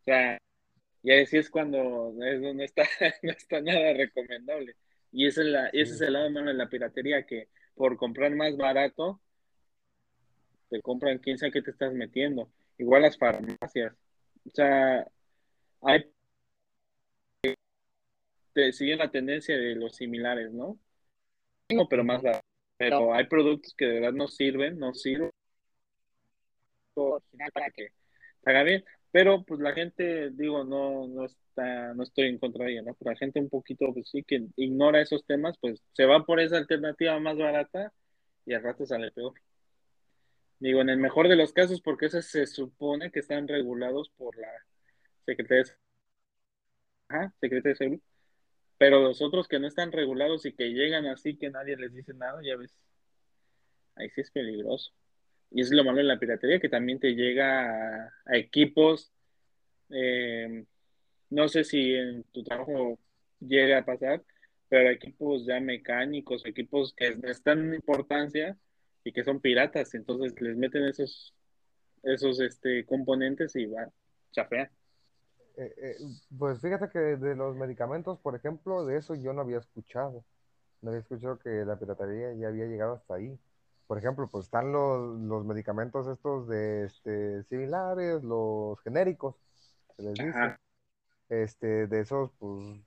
O 0.00 0.04
sea, 0.04 0.38
y 1.02 1.12
así 1.12 1.36
es 1.36 1.50
cuando 1.50 2.14
eso 2.24 2.54
no 2.54 2.62
está, 2.62 2.82
no 3.22 3.32
está 3.32 3.60
nada 3.60 3.92
recomendable. 3.92 4.76
Y 5.12 5.26
ese 5.26 5.42
es, 5.42 5.46
la, 5.48 5.68
ese 5.68 5.94
es 5.94 6.00
el 6.00 6.12
lado 6.12 6.30
malo 6.30 6.48
de 6.48 6.54
la 6.54 6.68
piratería, 6.68 7.26
que 7.26 7.48
por 7.74 7.96
comprar 7.96 8.34
más 8.34 8.56
barato, 8.56 9.20
te 10.68 10.80
compran 10.82 11.18
quién 11.18 11.38
sabe 11.38 11.52
qué 11.52 11.62
te 11.62 11.70
estás 11.70 11.92
metiendo. 11.92 12.50
Igual 12.78 13.02
las 13.02 13.18
farmacias. 13.18 13.94
O 14.44 14.50
sea, 14.50 15.06
hay 15.82 16.10
siguen 18.72 18.98
la 18.98 19.10
tendencia 19.10 19.56
de 19.56 19.74
los 19.74 19.96
similares, 19.96 20.52
¿no? 20.52 20.78
pero 21.90 22.04
más 22.04 22.22
barato. 22.22 22.44
Pero 22.78 23.14
hay 23.14 23.26
productos 23.26 23.74
que 23.74 23.86
de 23.86 24.00
verdad 24.00 24.12
no 24.12 24.28
sirven, 24.28 24.78
no 24.78 24.94
sirven 24.94 25.30
original 26.94 27.50
para 27.52 27.70
que 27.70 27.88
haga 28.44 28.62
bien. 28.62 28.84
Pero 29.10 29.44
pues 29.44 29.60
la 29.60 29.72
gente, 29.72 30.30
digo, 30.30 30.64
no, 30.64 31.06
no 31.08 31.24
está, 31.24 31.94
no 31.94 32.02
estoy 32.02 32.28
en 32.28 32.38
contra 32.38 32.66
de 32.66 32.72
ella, 32.72 32.82
¿no? 32.82 32.94
Pero 32.94 33.12
la 33.12 33.16
gente 33.16 33.40
un 33.40 33.48
poquito, 33.48 33.92
pues 33.94 34.10
sí, 34.10 34.22
que 34.22 34.46
ignora 34.56 35.00
esos 35.00 35.24
temas, 35.24 35.56
pues 35.60 35.82
se 35.92 36.04
va 36.04 36.24
por 36.24 36.40
esa 36.40 36.58
alternativa 36.58 37.18
más 37.18 37.36
barata 37.38 37.92
y 38.44 38.52
al 38.52 38.62
rato 38.62 38.84
sale 38.84 39.10
peor. 39.12 39.34
Digo, 40.58 40.80
en 40.80 40.88
el 40.88 40.98
mejor 40.98 41.28
de 41.28 41.36
los 41.36 41.52
casos, 41.52 41.80
porque 41.80 42.06
esos 42.06 42.24
se 42.26 42.46
supone 42.46 43.10
que 43.10 43.20
están 43.20 43.46
regulados 43.46 44.10
por 44.16 44.36
la 44.38 44.48
Secretaría 45.26 45.64
de, 45.64 45.70
Ajá, 47.08 47.34
de 47.40 47.74
Salud. 47.74 48.00
Pero 48.78 49.00
los 49.00 49.22
otros 49.22 49.48
que 49.48 49.58
no 49.58 49.66
están 49.66 49.92
regulados 49.92 50.46
y 50.46 50.52
que 50.52 50.70
llegan 50.70 51.06
así 51.06 51.36
que 51.36 51.50
nadie 51.50 51.76
les 51.76 51.94
dice 51.94 52.14
nada, 52.14 52.40
ya 52.42 52.56
ves, 52.56 52.74
ahí 53.96 54.10
sí 54.10 54.22
es 54.22 54.30
peligroso. 54.30 54.92
Y 55.50 55.60
es 55.60 55.70
lo 55.70 55.84
malo 55.84 55.98
de 55.98 56.04
la 56.04 56.18
piratería, 56.18 56.60
que 56.60 56.68
también 56.68 56.98
te 57.00 57.14
llega 57.14 58.06
a, 58.26 58.36
equipos, 58.36 59.12
eh, 59.90 60.64
no 61.30 61.48
sé 61.48 61.64
si 61.64 61.94
en 61.94 62.24
tu 62.24 62.42
trabajo 62.42 62.98
llega 63.40 63.78
a 63.78 63.84
pasar, 63.84 64.24
pero 64.68 64.90
equipos 64.90 65.46
ya 65.46 65.60
mecánicos, 65.60 66.44
equipos 66.44 66.94
que 66.94 67.16
están 67.24 67.68
en 67.68 67.74
importancia 67.74 68.58
y 69.06 69.12
que 69.12 69.22
son 69.22 69.38
piratas, 69.38 69.94
entonces 69.94 70.34
les 70.40 70.56
meten 70.56 70.82
esos, 70.82 71.32
esos 72.02 72.40
este, 72.40 72.84
componentes 72.84 73.54
y 73.54 73.66
va, 73.66 73.88
chafean. 74.32 74.68
Eh, 75.56 75.72
eh, 75.76 75.94
pues 76.36 76.60
fíjate 76.60 76.88
que 76.90 76.98
de 76.98 77.36
los 77.36 77.54
medicamentos, 77.54 78.18
por 78.18 78.34
ejemplo, 78.34 78.84
de 78.84 78.98
eso 78.98 79.14
yo 79.14 79.32
no 79.32 79.42
había 79.42 79.58
escuchado. 79.58 80.24
No 80.82 80.90
había 80.90 81.02
escuchado 81.02 81.38
que 81.38 81.50
la 81.64 81.78
piratería 81.78 82.32
ya 82.32 82.48
había 82.48 82.66
llegado 82.66 82.94
hasta 82.94 83.14
ahí. 83.14 83.38
Por 83.86 83.96
ejemplo, 83.96 84.28
pues 84.28 84.46
están 84.46 84.72
los, 84.72 85.20
los 85.20 85.44
medicamentos 85.44 86.08
estos 86.08 86.48
de 86.48 86.86
este, 86.86 87.44
similares, 87.44 88.24
los 88.24 88.80
genéricos, 88.80 89.36
se 89.94 90.02
les 90.02 90.14
dice. 90.14 90.56
Este, 91.28 91.86
de 91.86 92.00
esos, 92.00 92.32
pues 92.40 92.80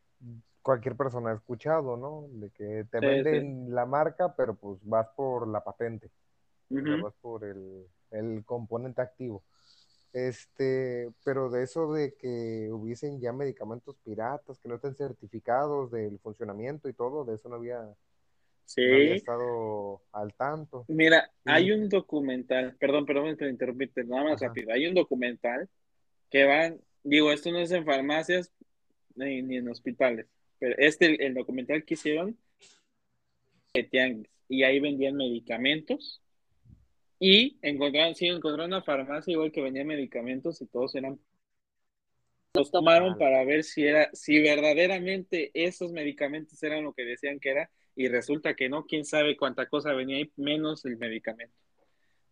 cualquier 0.69 0.95
persona 0.95 1.31
ha 1.31 1.33
escuchado, 1.33 1.97
¿no? 1.97 2.27
De 2.29 2.51
que 2.51 2.85
te 2.91 2.99
venden 2.99 3.73
la 3.73 3.87
marca, 3.87 4.35
pero 4.35 4.53
pues 4.53 4.77
vas 4.83 5.07
por 5.15 5.47
la 5.47 5.63
patente, 5.63 6.11
vas 6.69 7.15
por 7.21 7.43
el, 7.43 7.87
el 8.11 8.45
componente 8.45 9.01
activo. 9.01 9.43
Este, 10.13 11.09
pero 11.25 11.49
de 11.49 11.63
eso 11.63 11.91
de 11.91 12.13
que 12.13 12.69
hubiesen 12.71 13.19
ya 13.19 13.33
medicamentos 13.33 13.97
piratas 14.03 14.59
que 14.59 14.69
no 14.69 14.75
estén 14.75 14.93
certificados 14.93 15.89
del 15.89 16.19
funcionamiento 16.19 16.87
y 16.87 16.93
todo, 16.93 17.25
de 17.25 17.33
eso 17.33 17.49
no 17.49 17.55
había, 17.55 17.83
sí. 18.65 18.83
estado 18.83 20.03
al 20.11 20.35
tanto. 20.35 20.85
Mira, 20.87 21.31
hay 21.45 21.71
un 21.71 21.89
documental, 21.89 22.75
perdón, 22.79 23.07
perdón 23.07 23.37
te 23.37 23.49
interrumpirte, 23.49 24.03
nada 24.03 24.23
más 24.23 24.39
rápido. 24.39 24.71
Hay 24.71 24.85
un 24.85 24.93
documental 24.93 25.67
que 26.29 26.45
van, 26.45 26.79
digo, 27.03 27.31
esto 27.31 27.51
no 27.51 27.57
es 27.57 27.71
en 27.71 27.85
farmacias 27.85 28.51
ni, 29.15 29.41
ni 29.41 29.57
en 29.57 29.67
hospitales, 29.67 30.27
pero 30.59 30.75
este, 30.77 31.25
el 31.25 31.33
documental 31.33 31.83
que 31.83 31.93
hicieron 31.95 32.37
Tianguis, 33.91 34.29
y 34.47 34.63
ahí 34.63 34.79
vendían 34.79 35.15
medicamentos 35.15 36.21
Y 37.19 37.57
encontraron, 37.61 38.15
sí, 38.15 38.27
encontraron 38.27 38.73
una 38.73 38.81
farmacia 38.81 39.31
igual 39.31 39.51
que 39.51 39.61
vendía 39.61 39.85
medicamentos 39.85 40.61
y 40.61 40.65
todos 40.67 40.95
eran 40.95 41.19
los 42.55 42.71
tomaron 42.71 43.17
para 43.17 43.43
ver 43.45 43.63
si 43.63 43.85
era, 43.85 44.09
si 44.13 44.41
verdaderamente 44.41 45.51
esos 45.53 45.91
medicamentos 45.91 46.61
eran 46.63 46.83
lo 46.83 46.93
que 46.93 47.05
decían 47.05 47.39
que 47.39 47.51
era, 47.51 47.69
y 47.95 48.07
resulta 48.07 48.55
que 48.55 48.69
no, 48.69 48.85
quién 48.85 49.05
sabe 49.05 49.37
cuánta 49.37 49.67
cosa 49.67 49.93
venía 49.93 50.17
ahí, 50.17 50.31
menos 50.35 50.83
el 50.85 50.97
medicamento. 50.97 51.53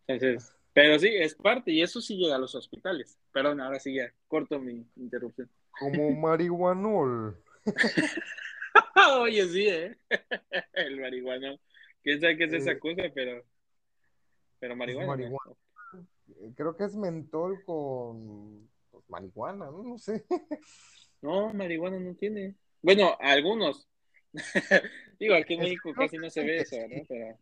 Entonces, 0.06 0.52
pero 0.72 0.98
sí, 0.98 1.08
es 1.08 1.34
parte, 1.34 1.70
y 1.70 1.82
eso 1.82 2.00
sí 2.00 2.16
llega 2.16 2.34
a 2.34 2.38
los 2.38 2.54
hospitales. 2.54 3.16
Perdón, 3.32 3.60
ahora 3.60 3.78
sí 3.78 3.94
ya, 3.94 4.12
corto 4.26 4.58
mi 4.58 4.84
interrupción. 4.96 5.48
Como 5.70 6.10
marihuanol. 6.20 7.36
Oye, 9.20 9.48
sí, 9.48 9.68
¿eh? 9.68 9.96
el 10.74 11.00
marihuanol. 11.00 11.60
Quién 12.02 12.20
sabe 12.20 12.36
qué 12.36 12.44
es 12.44 12.52
esa 12.52 12.78
cosa, 12.78 13.02
pero. 13.14 13.44
Pero 14.58 14.76
marihuana. 14.76 15.08
marihuana. 15.08 15.56
Creo 16.54 16.76
que 16.76 16.84
es 16.84 16.96
mentol 16.96 17.62
con 17.64 18.68
marihuana, 19.08 19.66
¿no? 19.66 19.82
No 19.82 19.98
sé. 19.98 20.24
No, 21.20 21.52
marihuana 21.52 21.98
no 21.98 22.14
tiene. 22.14 22.54
Bueno, 22.80 23.16
algunos. 23.18 23.88
Digo, 25.18 25.34
aquí 25.34 25.54
en 25.54 25.60
México 25.62 25.92
casi 25.92 26.16
no 26.16 26.30
se 26.30 26.44
ve 26.44 26.58
eso, 26.58 26.76
¿no? 26.88 27.02
Pero... 27.08 27.36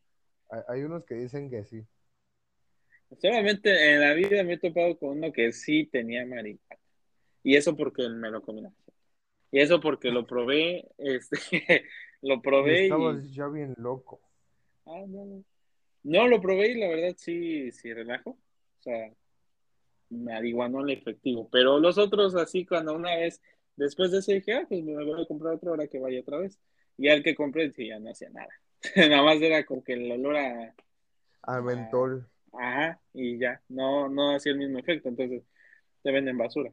Hay 0.69 0.83
unos 0.83 1.05
que 1.05 1.15
dicen 1.15 1.51
que 1.51 1.63
sí. 1.63 1.85
Solamente 3.21 3.93
en 3.93 4.01
la 4.01 4.15
vida 4.15 4.43
me 4.45 4.55
he 4.55 4.59
topado 4.59 4.99
con 4.99 5.19
uno 5.19 5.31
que 5.31 5.53
sí 5.53 5.85
tenía 5.93 6.25
marihuana. 6.25 6.81
Y 7.43 7.55
eso 7.55 7.77
porque 7.77 8.09
me 8.09 8.31
lo 8.31 8.41
comí. 8.41 8.63
Y 9.51 9.61
eso 9.61 9.81
porque 9.81 10.11
lo 10.11 10.27
probé, 10.27 10.89
este, 10.99 11.39
lo 12.23 12.41
probé. 12.43 12.85
estabas 12.85 13.33
ya 13.33 13.49
bien 13.49 13.75
loco. 13.79 14.21
Ah, 14.87 15.05
no, 15.07 15.25
no. 15.25 15.45
No, 16.03 16.29
lo 16.29 16.41
probé 16.41 16.71
y 16.71 16.79
la 16.79 16.89
verdad 16.89 17.15
sí, 17.17 17.73
sí 17.73 17.93
relajo. 17.93 18.31
O 18.31 18.83
sea, 18.83 19.13
marihuana 20.11 20.81
el 20.81 20.91
efectivo. 20.91 21.49
Pero 21.51 21.81
los 21.81 21.99
otros, 21.99 22.37
así, 22.37 22.65
cuando 22.65 22.95
una 22.95 23.17
vez, 23.17 23.41
después 23.75 24.13
de 24.13 24.19
ese 24.19 24.35
dije, 24.35 24.55
ah, 24.55 24.67
pues 24.69 24.85
me 24.85 24.95
voy 25.05 25.21
a 25.21 25.27
comprar 25.27 25.55
otro 25.55 25.71
ahora 25.71 25.89
que 25.89 25.99
vaya 25.99 26.21
otra 26.21 26.39
vez. 26.39 26.61
Y 26.97 27.09
al 27.09 27.23
que 27.23 27.35
compré, 27.35 27.73
sí, 27.73 27.89
ya 27.89 27.99
no 27.99 28.11
hacía 28.11 28.31
nada. 28.31 28.49
Nada 28.97 29.23
más 29.23 29.41
era 29.43 29.65
como 29.65 29.83
que 29.83 29.95
el 29.95 30.11
olor 30.13 30.37
a. 30.37 30.75
Al 31.43 31.63
mentol. 31.63 32.29
ajá, 32.53 33.01
y 33.13 33.39
ya, 33.39 33.61
no, 33.69 34.09
no 34.09 34.35
hacía 34.35 34.53
el 34.53 34.59
mismo 34.59 34.79
efecto. 34.79 35.09
Entonces, 35.09 35.43
te 36.03 36.13
venden 36.13 36.39
basura. 36.39 36.73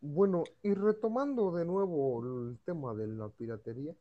Bueno, 0.00 0.44
y 0.62 0.74
retomando 0.74 1.52
de 1.52 1.64
nuevo 1.64 2.22
el 2.24 2.58
tema 2.64 2.94
de 2.94 3.06
la 3.06 3.28
piratería, 3.28 3.94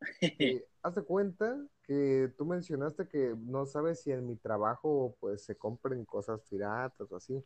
eh, 0.20 0.66
haz 0.82 0.94
de 0.94 1.02
cuenta 1.02 1.58
que 1.82 2.32
tú 2.36 2.44
mencionaste 2.44 3.08
que 3.08 3.34
no 3.38 3.66
sabes 3.66 4.02
si 4.02 4.12
en 4.12 4.26
mi 4.26 4.36
trabajo 4.36 5.16
pues 5.20 5.44
se 5.44 5.56
compren 5.56 6.04
cosas 6.04 6.40
piratas 6.48 7.10
o 7.10 7.16
así. 7.16 7.42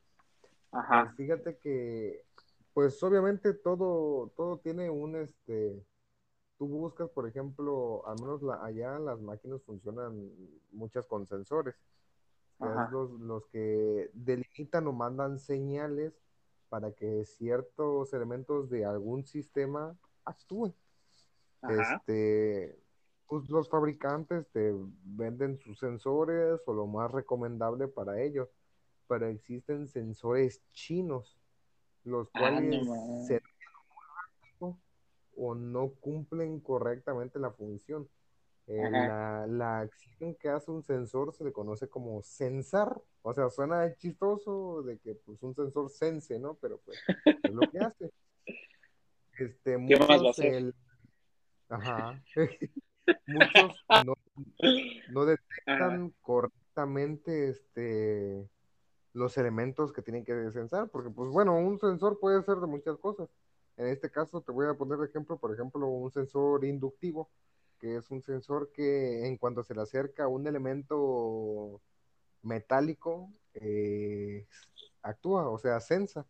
Ajá. 0.73 1.05
Pues, 1.05 1.17
fíjate 1.17 1.57
que 1.59 2.25
pues 2.73 3.01
obviamente 3.03 3.55
todo, 3.55 4.33
todo 4.37 4.59
tiene 4.59 4.91
un 4.91 5.17
este, 5.17 5.81
tú 6.59 6.67
buscas 6.67 7.09
por 7.11 7.29
ejemplo, 7.29 8.07
al 8.07 8.21
menos 8.21 8.43
allá 8.63 8.99
las 8.99 9.21
máquinas 9.21 9.63
funcionan 9.63 10.31
muchas 10.73 11.07
con 11.07 11.27
sensores. 11.27 11.77
los, 12.59 13.11
los 13.21 13.47
que 13.47 14.11
delimitan 14.13 14.87
o 14.87 14.93
mandan 14.93 15.39
señales 15.39 16.13
para 16.75 16.91
que 16.91 17.25
ciertos 17.25 18.13
elementos 18.15 18.69
de 18.69 18.85
algún 18.85 19.25
sistema 19.25 19.97
actúen. 20.25 20.75
Este, 21.69 22.77
pues 23.29 23.49
los 23.49 23.69
fabricantes 23.69 24.49
te 24.49 24.75
venden 25.05 25.57
sus 25.57 25.79
sensores 25.79 26.61
o 26.67 26.73
lo 26.73 26.89
más 26.89 27.13
recomendable 27.13 27.87
para 27.87 28.21
ellos, 28.21 28.49
pero 29.07 29.29
existen 29.29 29.87
sensores 29.87 30.65
chinos, 30.73 31.39
los 32.03 32.27
ah, 32.35 32.41
cuales 32.41 32.89
se 33.29 33.41
o 35.37 35.55
no 35.55 35.91
cumplen 36.01 36.59
correctamente 36.59 37.39
la 37.39 37.53
función. 37.53 38.09
Eh, 38.67 38.91
la, 38.91 39.47
la, 39.47 39.81
acción 39.81 40.35
que 40.37 40.49
hace 40.49 40.71
un 40.71 40.83
sensor 40.83 41.35
se 41.35 41.45
le 41.45 41.53
conoce 41.53 41.89
como 41.89 42.23
sensar. 42.23 42.99
O 43.23 43.35
sea, 43.35 43.51
suena 43.51 43.95
chistoso 43.97 44.83
de 44.83 44.99
que 44.99 45.15
pues 45.15 45.43
un 45.43 45.55
sensor 45.55 45.91
sense, 45.91 46.39
¿no? 46.39 46.55
Pero 46.55 46.81
pues 46.85 46.99
es 47.43 47.53
lo 47.53 47.71
que 47.71 47.79
hace. 47.79 48.11
Este, 49.39 49.77
muchos, 49.77 50.39
Ajá. 51.69 52.23
muchos 53.27 53.85
no, 55.13 55.25
detectan 55.27 56.15
correctamente 56.23 57.51
este 57.51 58.49
los 59.13 59.37
elementos 59.39 59.93
que 59.93 60.03
tienen 60.03 60.25
que 60.25 60.51
sensar, 60.53 60.89
porque 60.89 61.11
pues 61.11 61.31
bueno, 61.31 61.57
un 61.57 61.79
sensor 61.79 62.19
puede 62.19 62.43
ser 62.43 62.57
de 62.57 62.67
muchas 62.67 62.97
cosas. 62.99 63.29
En 63.77 63.87
este 63.89 64.11
caso 64.11 64.41
te 64.41 64.53
voy 64.53 64.67
a 64.67 64.75
poner 64.75 64.99
de 64.99 65.07
ejemplo, 65.07 65.37
por 65.37 65.53
ejemplo, 65.53 65.87
un 65.87 66.11
sensor 66.11 66.65
inductivo 66.65 67.29
que 67.79 67.97
es 67.97 68.11
un 68.11 68.23
sensor 68.23 68.71
que 68.73 69.27
en 69.27 69.37
cuanto 69.37 69.63
se 69.63 69.75
le 69.75 69.83
acerca 69.83 70.29
un 70.29 70.47
elemento 70.47 71.81
metálico, 72.43 73.31
eh, 73.55 74.47
actúa, 75.03 75.49
o 75.49 75.59
sea, 75.59 75.81
sensa. 75.81 76.27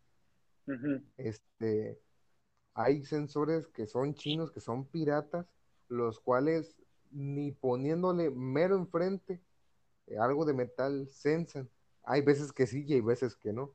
Este, 1.17 1.99
hay 2.73 3.03
sensores 3.05 3.67
que 3.67 3.87
son 3.87 4.15
chinos, 4.15 4.51
que 4.51 4.59
son 4.59 4.85
piratas, 4.85 5.45
los 5.87 6.19
cuales 6.19 6.75
ni 7.11 7.51
poniéndole 7.51 8.29
mero 8.31 8.75
enfrente 8.75 9.41
eh, 10.07 10.17
algo 10.17 10.45
de 10.45 10.53
metal 10.53 11.07
sensan. 11.09 11.69
Hay 12.03 12.21
veces 12.21 12.51
que 12.53 12.67
sí 12.67 12.85
y 12.87 12.93
hay 12.93 13.01
veces 13.01 13.35
que 13.35 13.53
no. 13.53 13.71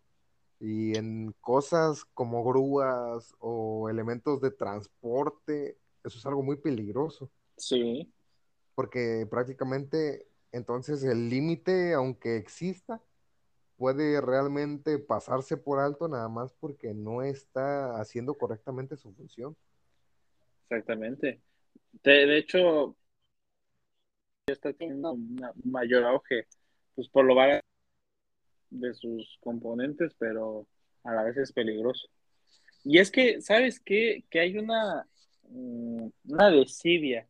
Y 0.60 0.96
en 0.96 1.34
cosas 1.40 2.04
como 2.14 2.44
grúas 2.44 3.34
o 3.40 3.88
elementos 3.88 4.40
de 4.40 4.50
transporte, 4.50 5.78
eso 6.04 6.18
es 6.18 6.26
algo 6.26 6.42
muy 6.42 6.56
peligroso. 6.56 7.30
Sí. 7.60 8.12
Porque 8.74 9.26
prácticamente 9.30 10.26
entonces 10.52 11.04
el 11.04 11.28
límite, 11.28 11.94
aunque 11.94 12.36
exista, 12.36 13.00
puede 13.76 14.20
realmente 14.20 14.98
pasarse 14.98 15.56
por 15.56 15.78
alto 15.78 16.08
nada 16.08 16.28
más 16.28 16.52
porque 16.54 16.92
no 16.92 17.22
está 17.22 18.00
haciendo 18.00 18.34
correctamente 18.34 18.96
su 18.96 19.12
función. 19.12 19.56
Exactamente. 20.68 21.40
De, 22.02 22.38
hecho, 22.38 22.96
está 24.46 24.72
teniendo 24.72 25.12
un 25.12 25.40
mayor 25.64 26.04
auge, 26.04 26.46
pues 26.94 27.08
por 27.08 27.24
lo 27.24 27.34
barato 27.34 27.66
de 28.70 28.94
sus 28.94 29.38
componentes, 29.40 30.14
pero 30.18 30.66
a 31.04 31.12
la 31.14 31.24
vez 31.24 31.36
es 31.36 31.52
peligroso. 31.52 32.08
Y 32.84 32.98
es 32.98 33.10
que, 33.10 33.40
¿sabes 33.40 33.80
qué? 33.80 34.24
Que 34.30 34.40
hay 34.40 34.56
una, 34.56 35.06
mm, 35.48 36.08
una 36.28 36.50
desidia 36.50 37.28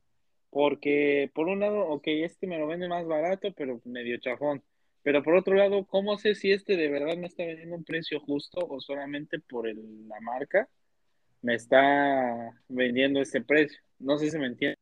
porque 0.51 1.31
por 1.35 1.47
un 1.49 1.61
lado, 1.61 1.89
ok, 1.89 2.05
este 2.09 2.47
me 2.47 2.59
lo 2.59 2.67
vende 2.67 2.89
más 2.89 3.07
barato, 3.07 3.53
pero 3.57 3.81
medio 3.85 4.19
chafón. 4.19 4.63
Pero 5.03 5.23
por 5.23 5.35
otro 5.35 5.55
lado, 5.55 5.87
¿cómo 5.87 6.19
sé 6.19 6.35
si 6.35 6.53
este 6.53 6.77
de 6.77 6.89
verdad 6.89 7.17
me 7.17 7.27
está 7.29 7.45
vendiendo 7.45 7.77
un 7.77 7.85
precio 7.85 8.21
justo 8.21 8.61
o 8.69 8.81
solamente 8.81 9.39
por 9.39 9.67
la 9.67 10.21
marca 10.21 10.69
me 11.43 11.55
está 11.55 12.53
vendiendo 12.69 13.21
este 13.21 13.41
precio? 13.41 13.81
No 13.99 14.19
sé 14.19 14.31
si 14.31 14.39
me 14.39 14.47
entiende. 14.47 14.77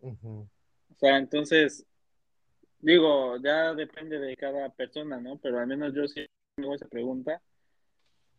O 0.00 0.48
sea, 0.98 1.18
entonces, 1.18 1.84
digo, 2.78 3.36
ya 3.42 3.74
depende 3.74 4.18
de 4.18 4.36
cada 4.36 4.70
persona, 4.70 5.20
¿no? 5.20 5.36
Pero 5.38 5.58
al 5.58 5.66
menos 5.66 5.92
yo 5.94 6.06
sí 6.08 6.24
tengo 6.54 6.74
esa 6.74 6.88
pregunta. 6.88 7.42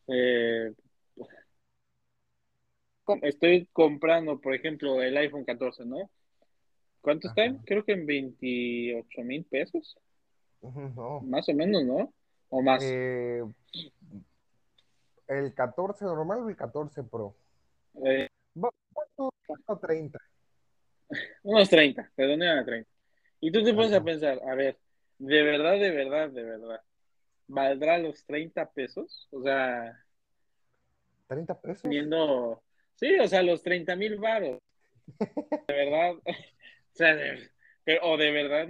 Eh, 0.07 0.73
estoy 3.21 3.67
comprando, 3.71 4.39
por 4.39 4.53
ejemplo, 4.55 5.01
el 5.01 5.15
iPhone 5.17 5.45
14, 5.45 5.85
¿no? 5.85 6.09
¿Cuánto 7.03 7.27
está? 7.27 7.43
Creo 7.65 7.83
que 7.83 7.91
en 7.91 8.05
28 8.05 9.21
mil 9.23 9.43
pesos. 9.43 9.97
Más 11.23 11.49
o 11.49 11.53
menos, 11.53 11.83
¿no? 11.83 12.13
O 12.47 12.61
más. 12.61 12.81
Eh, 12.81 13.43
el 15.27 15.53
14 15.53 16.05
normal 16.05 16.39
o 16.39 16.49
el 16.49 16.55
14 16.55 17.03
Pro. 17.03 17.35
Eh, 18.05 18.29
¿Cuánto? 18.55 19.33
30. 19.81 20.17
Unos 21.43 21.69
30, 21.69 22.09
perdón, 22.15 22.43
a 22.43 22.63
30. 22.63 22.89
Y 23.41 23.51
tú 23.51 23.61
te 23.65 23.73
pones 23.73 23.91
a 23.91 24.01
pensar, 24.01 24.39
a 24.49 24.55
ver, 24.55 24.77
de 25.17 25.43
verdad, 25.43 25.73
de 25.73 25.91
verdad, 25.91 26.29
de 26.29 26.43
verdad, 26.43 26.81
¿valdrá 27.47 27.97
los 27.97 28.25
30 28.25 28.71
pesos? 28.71 29.27
O 29.31 29.43
sea... 29.43 30.01
¿30 31.27 31.59
pesos? 31.59 31.81
Teniendo, 31.81 32.63
sí, 32.95 33.19
o 33.19 33.27
sea, 33.27 33.43
los 33.43 33.61
30 33.61 33.93
mil 33.97 34.17
varos. 34.19 34.61
De 35.67 35.73
verdad, 35.73 36.13
o 36.93 36.95
sea, 36.95 37.15
o 38.03 38.17
de 38.17 38.31
verdad 38.31 38.67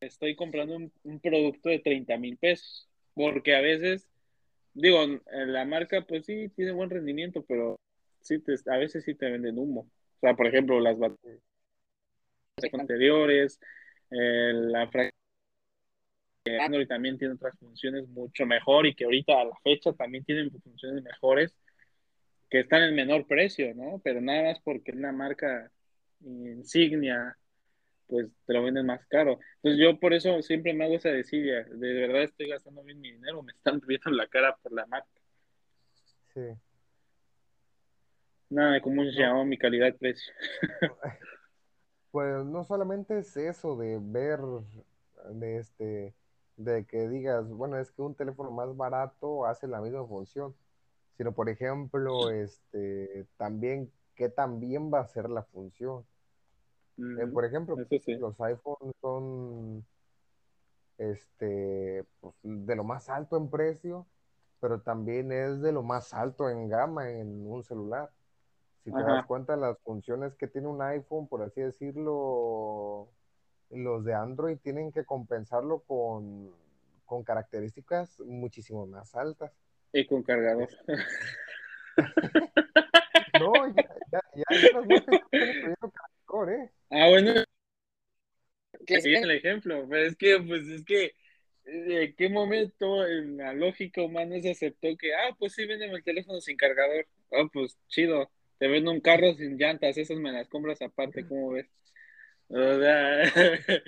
estoy 0.00 0.36
comprando 0.36 0.76
un, 0.76 1.20
producto 1.20 1.68
de 1.68 1.78
30 1.78 2.16
mil 2.18 2.36
pesos, 2.36 2.88
porque 3.14 3.54
a 3.54 3.60
veces, 3.60 4.08
digo, 4.74 5.00
la 5.30 5.64
marca 5.64 6.02
pues 6.02 6.26
sí 6.26 6.48
tiene 6.50 6.72
buen 6.72 6.90
rendimiento, 6.90 7.44
pero 7.46 7.80
sí 8.20 8.38
te, 8.40 8.54
a 8.70 8.76
veces 8.76 9.04
sí 9.04 9.14
te 9.14 9.30
venden 9.30 9.58
humo. 9.58 9.80
O 10.16 10.20
sea, 10.20 10.34
por 10.34 10.46
ejemplo, 10.46 10.80
las 10.80 10.98
baterías 10.98 11.40
anteriores, 12.72 13.58
la 14.10 14.88
Android 16.60 16.86
también 16.86 17.18
tiene 17.18 17.34
otras 17.34 17.58
funciones 17.58 18.06
mucho 18.08 18.44
mejor 18.44 18.86
y 18.86 18.94
que 18.94 19.04
ahorita 19.04 19.40
a 19.40 19.44
la 19.46 19.56
fecha 19.62 19.92
también 19.94 20.24
tienen 20.24 20.50
funciones 20.50 21.02
mejores 21.02 21.54
que 22.50 22.60
están 22.60 22.82
en 22.82 22.94
menor 22.94 23.26
precio, 23.26 23.74
¿no? 23.74 24.00
Pero 24.04 24.20
nada 24.20 24.44
más 24.44 24.60
porque 24.62 24.92
una 24.92 25.12
marca 25.12 25.70
insignia, 26.20 27.36
pues 28.06 28.26
te 28.46 28.52
lo 28.52 28.62
venden 28.62 28.86
más 28.86 29.04
caro. 29.06 29.38
Entonces 29.56 29.80
yo 29.80 29.98
por 29.98 30.14
eso 30.14 30.40
siempre 30.42 30.74
me 30.74 30.84
hago 30.84 30.94
esa 30.94 31.10
desidia, 31.10 31.64
de 31.64 31.92
verdad 31.94 32.22
estoy 32.22 32.48
gastando 32.48 32.82
bien 32.82 33.00
mi 33.00 33.12
dinero, 33.12 33.42
me 33.42 33.52
están 33.52 33.80
viendo 33.86 34.10
la 34.10 34.26
cara 34.28 34.56
por 34.62 34.72
la 34.72 34.86
marca. 34.86 35.08
Sí. 36.34 36.40
Nada 38.50 38.72
de 38.72 38.80
cómo 38.80 39.02
se 39.04 39.12
llama 39.12 39.44
mi 39.44 39.58
calidad-precio. 39.58 40.32
Pues 42.10 42.44
no 42.44 42.62
solamente 42.62 43.18
es 43.18 43.36
eso 43.36 43.76
de 43.76 43.98
ver, 44.00 44.38
de 45.30 45.56
este, 45.56 46.14
de 46.56 46.84
que 46.84 47.08
digas, 47.08 47.48
bueno, 47.48 47.76
es 47.76 47.90
que 47.90 48.02
un 48.02 48.14
teléfono 48.14 48.52
más 48.52 48.76
barato 48.76 49.46
hace 49.46 49.66
la 49.66 49.80
misma 49.80 50.06
función, 50.06 50.54
sino 51.16 51.32
por 51.32 51.48
ejemplo, 51.48 52.30
este, 52.30 53.26
también 53.36 53.90
qué 54.14 54.28
también 54.28 54.92
va 54.92 55.00
a 55.00 55.08
ser 55.08 55.28
la 55.28 55.42
función. 55.42 56.04
Eh, 56.96 57.26
por 57.32 57.44
ejemplo, 57.44 57.76
los 57.76 58.40
iPhones 58.40 58.94
son 59.00 59.84
este, 60.98 62.04
pues, 62.20 62.34
de 62.42 62.76
lo 62.76 62.84
más 62.84 63.08
alto 63.08 63.36
en 63.36 63.50
precio, 63.50 64.06
pero 64.60 64.80
también 64.80 65.32
es 65.32 65.60
de 65.60 65.72
lo 65.72 65.82
más 65.82 66.14
alto 66.14 66.48
en 66.48 66.68
gama 66.68 67.10
en 67.10 67.46
un 67.46 67.64
celular. 67.64 68.10
Si 68.84 68.92
te 68.92 69.02
das 69.02 69.26
cuenta, 69.26 69.56
las 69.56 69.78
funciones 69.80 70.34
que 70.34 70.46
tiene 70.46 70.68
un 70.68 70.82
iPhone, 70.82 71.26
por 71.26 71.42
así 71.42 71.62
decirlo, 71.62 73.08
los 73.70 74.04
de 74.04 74.14
Android 74.14 74.58
tienen 74.58 74.92
que 74.92 75.04
compensarlo 75.04 75.80
con, 75.80 76.52
características 77.24 78.20
muchísimo 78.20 78.86
más 78.86 79.14
altas. 79.14 79.52
Y 79.92 80.04
con 80.06 80.22
cargador. 80.22 80.68
no, 83.40 83.52
ya, 83.68 83.88
ya, 84.10 84.20
ya, 84.34 84.44
ya 84.50 85.76
¿eh? 86.48 86.70
Ah, 86.90 87.08
bueno. 87.08 87.32
Que 88.86 88.94
es 88.96 89.04
el 89.04 89.30
ejemplo, 89.30 89.86
pero 89.88 90.04
es 90.04 90.16
que, 90.16 90.38
pues, 90.46 90.66
es 90.68 90.84
que, 90.84 91.12
¿en 91.64 92.14
qué 92.16 92.28
momento 92.28 93.06
en 93.06 93.36
la 93.36 93.52
lógica 93.54 94.02
humana 94.02 94.40
se 94.40 94.50
aceptó 94.50 94.88
que, 94.98 95.14
ah, 95.14 95.34
pues 95.38 95.54
sí, 95.54 95.64
venden 95.64 95.90
el 95.92 96.02
teléfono 96.02 96.40
sin 96.40 96.56
cargador? 96.56 97.06
Ah, 97.32 97.48
pues 97.52 97.78
chido, 97.88 98.30
te 98.58 98.68
vendo 98.68 98.90
un 98.90 99.00
carro 99.00 99.32
sin 99.34 99.56
llantas, 99.56 99.96
esas 99.96 100.18
me 100.18 100.32
las 100.32 100.48
compras 100.48 100.82
aparte, 100.82 101.26
¿cómo 101.26 101.52
ves? 101.52 101.66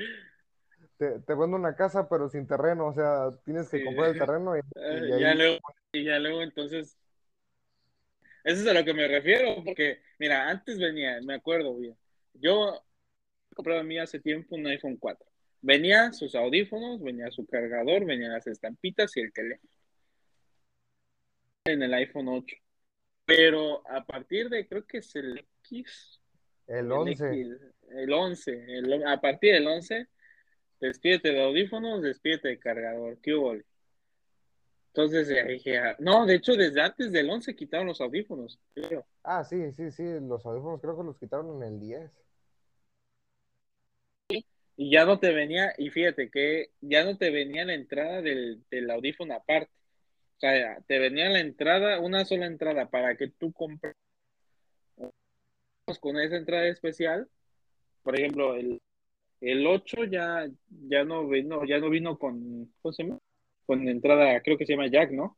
te, 0.96 1.20
te 1.20 1.34
vendo 1.34 1.56
una 1.56 1.76
casa, 1.76 2.08
pero 2.08 2.28
sin 2.28 2.46
terreno, 2.46 2.86
o 2.86 2.94
sea, 2.94 3.30
tienes 3.44 3.68
que 3.68 3.84
comprar 3.84 4.10
el 4.10 4.18
terreno 4.18 4.56
y, 4.56 4.60
y, 4.76 5.20
ya 5.20 5.34
luego, 5.34 5.58
y 5.92 6.04
ya 6.04 6.18
luego, 6.18 6.42
entonces, 6.42 6.96
eso 8.44 8.62
es 8.62 8.66
a 8.66 8.72
lo 8.72 8.84
que 8.84 8.94
me 8.94 9.06
refiero, 9.08 9.62
porque, 9.64 10.00
mira, 10.18 10.48
antes 10.48 10.78
venía, 10.78 11.20
me 11.22 11.34
acuerdo 11.34 11.76
bien, 11.76 11.96
yo 12.40 12.82
compré 13.54 13.78
a 13.78 13.82
mí 13.82 13.98
hace 13.98 14.20
tiempo 14.20 14.56
un 14.56 14.66
iPhone 14.66 14.96
4. 14.96 15.26
Venía 15.62 16.12
sus 16.12 16.34
audífonos, 16.34 17.02
venía 17.02 17.30
su 17.30 17.46
cargador, 17.46 18.04
venían 18.04 18.32
las 18.32 18.46
estampitas 18.46 19.16
y 19.16 19.20
el 19.20 19.32
teléfono. 19.32 19.72
En 21.64 21.82
el 21.82 21.92
iPhone 21.94 22.28
8. 22.28 22.56
Pero 23.24 23.82
a 23.90 24.04
partir 24.04 24.48
de, 24.48 24.68
creo 24.68 24.86
que 24.86 24.98
es 24.98 25.16
el 25.16 25.44
X. 25.64 26.20
El 26.68 26.92
11. 26.92 27.40
El, 27.90 28.12
11. 28.12 28.66
a 29.06 29.20
partir 29.20 29.54
del 29.54 29.66
11, 29.66 30.06
despídete 30.80 31.32
de 31.32 31.42
audífonos, 31.42 32.02
despídete 32.02 32.48
de 32.48 32.58
cargador. 32.58 33.18
¿Qué 33.20 33.34
hubo? 33.34 33.56
Entonces 34.96 35.28
dije, 35.46 35.76
ah, 35.76 35.94
no, 35.98 36.24
de 36.24 36.36
hecho, 36.36 36.54
desde 36.56 36.80
antes 36.80 37.12
del 37.12 37.28
11 37.28 37.54
quitaron 37.54 37.86
los 37.86 38.00
audífonos, 38.00 38.58
creo. 38.72 39.04
Ah, 39.22 39.44
sí, 39.44 39.70
sí, 39.72 39.90
sí, 39.90 40.02
los 40.22 40.46
audífonos 40.46 40.80
creo 40.80 40.96
que 40.96 41.04
los 41.04 41.18
quitaron 41.18 41.62
en 41.62 41.74
el 41.74 41.80
10 41.80 42.10
y 44.78 44.90
ya 44.90 45.04
no 45.04 45.18
te 45.18 45.32
venía, 45.32 45.74
y 45.76 45.90
fíjate 45.90 46.30
que 46.30 46.70
ya 46.80 47.04
no 47.04 47.18
te 47.18 47.30
venía 47.30 47.66
la 47.66 47.74
entrada 47.74 48.22
del, 48.22 48.64
audífono 48.90 49.34
aparte. 49.34 49.70
O 50.36 50.40
sea, 50.40 50.80
te 50.86 50.98
venía 50.98 51.28
la 51.28 51.40
entrada, 51.40 52.00
una 52.00 52.24
sola 52.24 52.46
entrada 52.46 52.88
para 52.88 53.16
que 53.16 53.28
tú 53.28 53.52
compres 53.52 53.94
con 56.00 56.18
esa 56.18 56.36
entrada 56.36 56.68
especial. 56.68 57.28
Por 58.02 58.18
ejemplo, 58.18 58.54
el, 58.54 58.80
el 59.40 59.66
8 59.66 60.04
ya, 60.04 60.48
ya 60.88 61.04
no 61.04 61.28
vino, 61.28 61.64
ya 61.66 61.78
no 61.78 61.90
vino 61.90 62.18
con, 62.18 62.72
¿cómo 62.80 62.92
se 62.92 63.02
llama? 63.02 63.18
Con 63.66 63.88
entrada, 63.88 64.40
creo 64.42 64.56
que 64.56 64.66
se 64.66 64.72
llama 64.72 64.88
Jack, 64.88 65.10
¿no? 65.10 65.36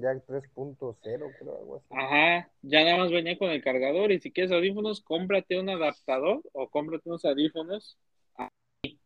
Jack 0.00 0.24
3.0, 0.26 1.00
creo, 1.00 1.58
algo 1.58 1.76
así. 1.76 1.86
Ajá, 1.90 2.50
ya 2.62 2.84
nada 2.84 2.98
más 2.98 3.12
venía 3.12 3.38
con 3.38 3.50
el 3.50 3.62
cargador 3.62 4.10
y 4.10 4.18
si 4.18 4.32
quieres 4.32 4.50
audífonos, 4.50 5.00
cómprate 5.00 5.60
un 5.60 5.68
adaptador 5.68 6.42
o 6.52 6.68
cómprate 6.68 7.08
unos 7.08 7.24
audífonos 7.24 7.96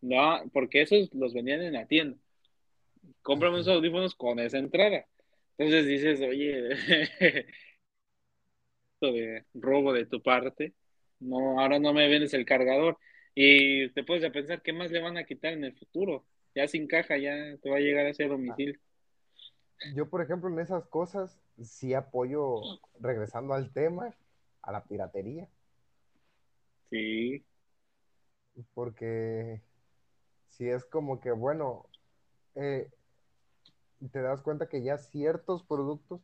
no, 0.00 0.42
porque 0.52 0.82
esos 0.82 1.12
los 1.14 1.34
vendían 1.34 1.62
en 1.62 1.74
la 1.74 1.86
tienda. 1.86 2.18
Cómprame 3.22 3.56
unos 3.56 3.68
audífonos 3.68 4.14
con 4.14 4.38
esa 4.40 4.58
entrada. 4.58 5.06
Entonces 5.56 5.86
dices, 5.86 6.20
oye, 6.20 6.68
de 9.00 9.44
robo 9.54 9.92
de 9.92 10.06
tu 10.06 10.22
parte. 10.22 10.74
No, 11.20 11.60
ahora 11.60 11.78
no 11.78 11.92
me 11.92 12.08
vendes 12.08 12.34
el 12.34 12.44
cargador. 12.44 12.98
Y 13.34 13.90
te 13.90 14.04
puedes 14.04 14.28
pensar 14.30 14.62
qué 14.62 14.72
más 14.72 14.90
le 14.90 15.00
van 15.00 15.16
a 15.16 15.24
quitar 15.24 15.52
en 15.52 15.64
el 15.64 15.76
futuro. 15.76 16.24
Ya 16.58 16.66
sin 16.66 16.88
caja, 16.88 17.16
ya 17.16 17.56
te 17.62 17.70
va 17.70 17.76
a 17.76 17.78
llegar 17.78 18.04
a 18.04 18.08
ese 18.08 18.26
domicilio. 18.26 18.76
Yo, 19.94 20.08
por 20.10 20.22
ejemplo, 20.22 20.50
en 20.50 20.58
esas 20.58 20.84
cosas 20.88 21.38
sí 21.62 21.94
apoyo, 21.94 22.60
regresando 22.98 23.54
al 23.54 23.72
tema, 23.72 24.12
a 24.62 24.72
la 24.72 24.82
piratería. 24.82 25.48
Sí. 26.90 27.44
Porque 28.74 29.62
si 30.48 30.68
es 30.68 30.84
como 30.84 31.20
que, 31.20 31.30
bueno, 31.30 31.86
eh, 32.56 32.90
te 34.10 34.20
das 34.20 34.42
cuenta 34.42 34.68
que 34.68 34.82
ya 34.82 34.98
ciertos 34.98 35.62
productos 35.62 36.20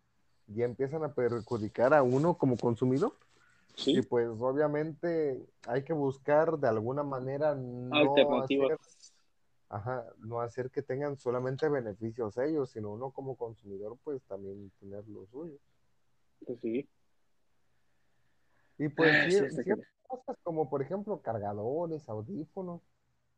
ya 0.48 0.64
empiezan 0.64 1.04
a 1.04 1.14
perjudicar 1.14 1.94
a 1.94 2.02
uno 2.02 2.38
como 2.38 2.56
consumidor. 2.56 3.12
Y 3.86 4.02
pues 4.02 4.28
obviamente 4.40 5.46
hay 5.68 5.84
que 5.84 5.92
buscar 5.92 6.58
de 6.58 6.66
alguna 6.66 7.04
manera 7.04 7.54
no 7.54 8.14
hacer, 8.42 8.78
ajá, 9.68 10.06
no 10.18 10.40
hacer 10.40 10.70
que 10.70 10.82
tengan 10.82 11.16
solamente 11.16 11.68
beneficios 11.68 12.36
ellos, 12.38 12.70
sino 12.70 12.92
uno 12.92 13.10
como 13.10 13.36
consumidor 13.36 13.96
pues 14.04 14.22
también 14.24 14.70
tener 14.78 15.06
lo 15.08 15.26
suyo. 15.26 15.58
Pues 16.46 16.60
sí. 16.60 16.88
Y 18.78 18.88
pues 18.88 19.14
ah, 19.14 19.30
ciertas 19.30 19.86
cosas 20.06 20.36
como 20.42 20.68
por 20.68 20.82
ejemplo 20.82 21.20
cargadores, 21.20 22.08
audífonos, 22.08 22.82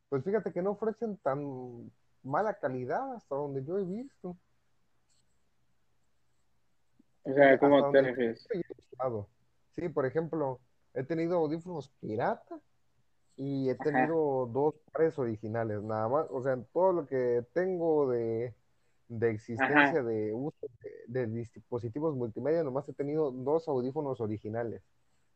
pues 0.09 0.23
fíjate 0.23 0.51
que 0.51 0.61
no 0.61 0.71
ofrecen 0.71 1.17
tan 1.17 1.91
mala 2.23 2.55
calidad 2.55 3.13
hasta 3.13 3.35
donde 3.35 3.63
yo 3.63 3.77
he 3.77 3.83
visto. 3.83 4.37
O 7.23 7.33
sea, 7.33 7.57
¿cómo 7.59 7.91
te 7.91 8.01
refieres? 8.01 8.47
Sí, 9.71 9.89
por 9.89 10.05
ejemplo, 10.05 10.59
he 10.93 11.03
tenido 11.03 11.37
audífonos 11.37 11.89
pirata 11.99 12.59
y 13.37 13.69
he 13.69 13.75
tenido 13.75 14.47
dos 14.51 14.73
pares 14.91 15.17
originales, 15.19 15.83
nada 15.83 16.09
más. 16.09 16.25
O 16.31 16.41
sea, 16.41 16.57
todo 16.73 16.91
lo 16.91 17.05
que 17.05 17.45
tengo 17.53 18.09
de, 18.09 18.53
existencia 19.21 20.01
de 20.01 20.33
uso 20.33 20.57
de, 21.07 21.27
dispositivos 21.27 22.15
multimedia, 22.15 22.63
nomás 22.63 22.89
he 22.89 22.93
tenido 22.93 23.31
dos 23.31 23.67
audífonos 23.67 24.19
originales. 24.19 24.81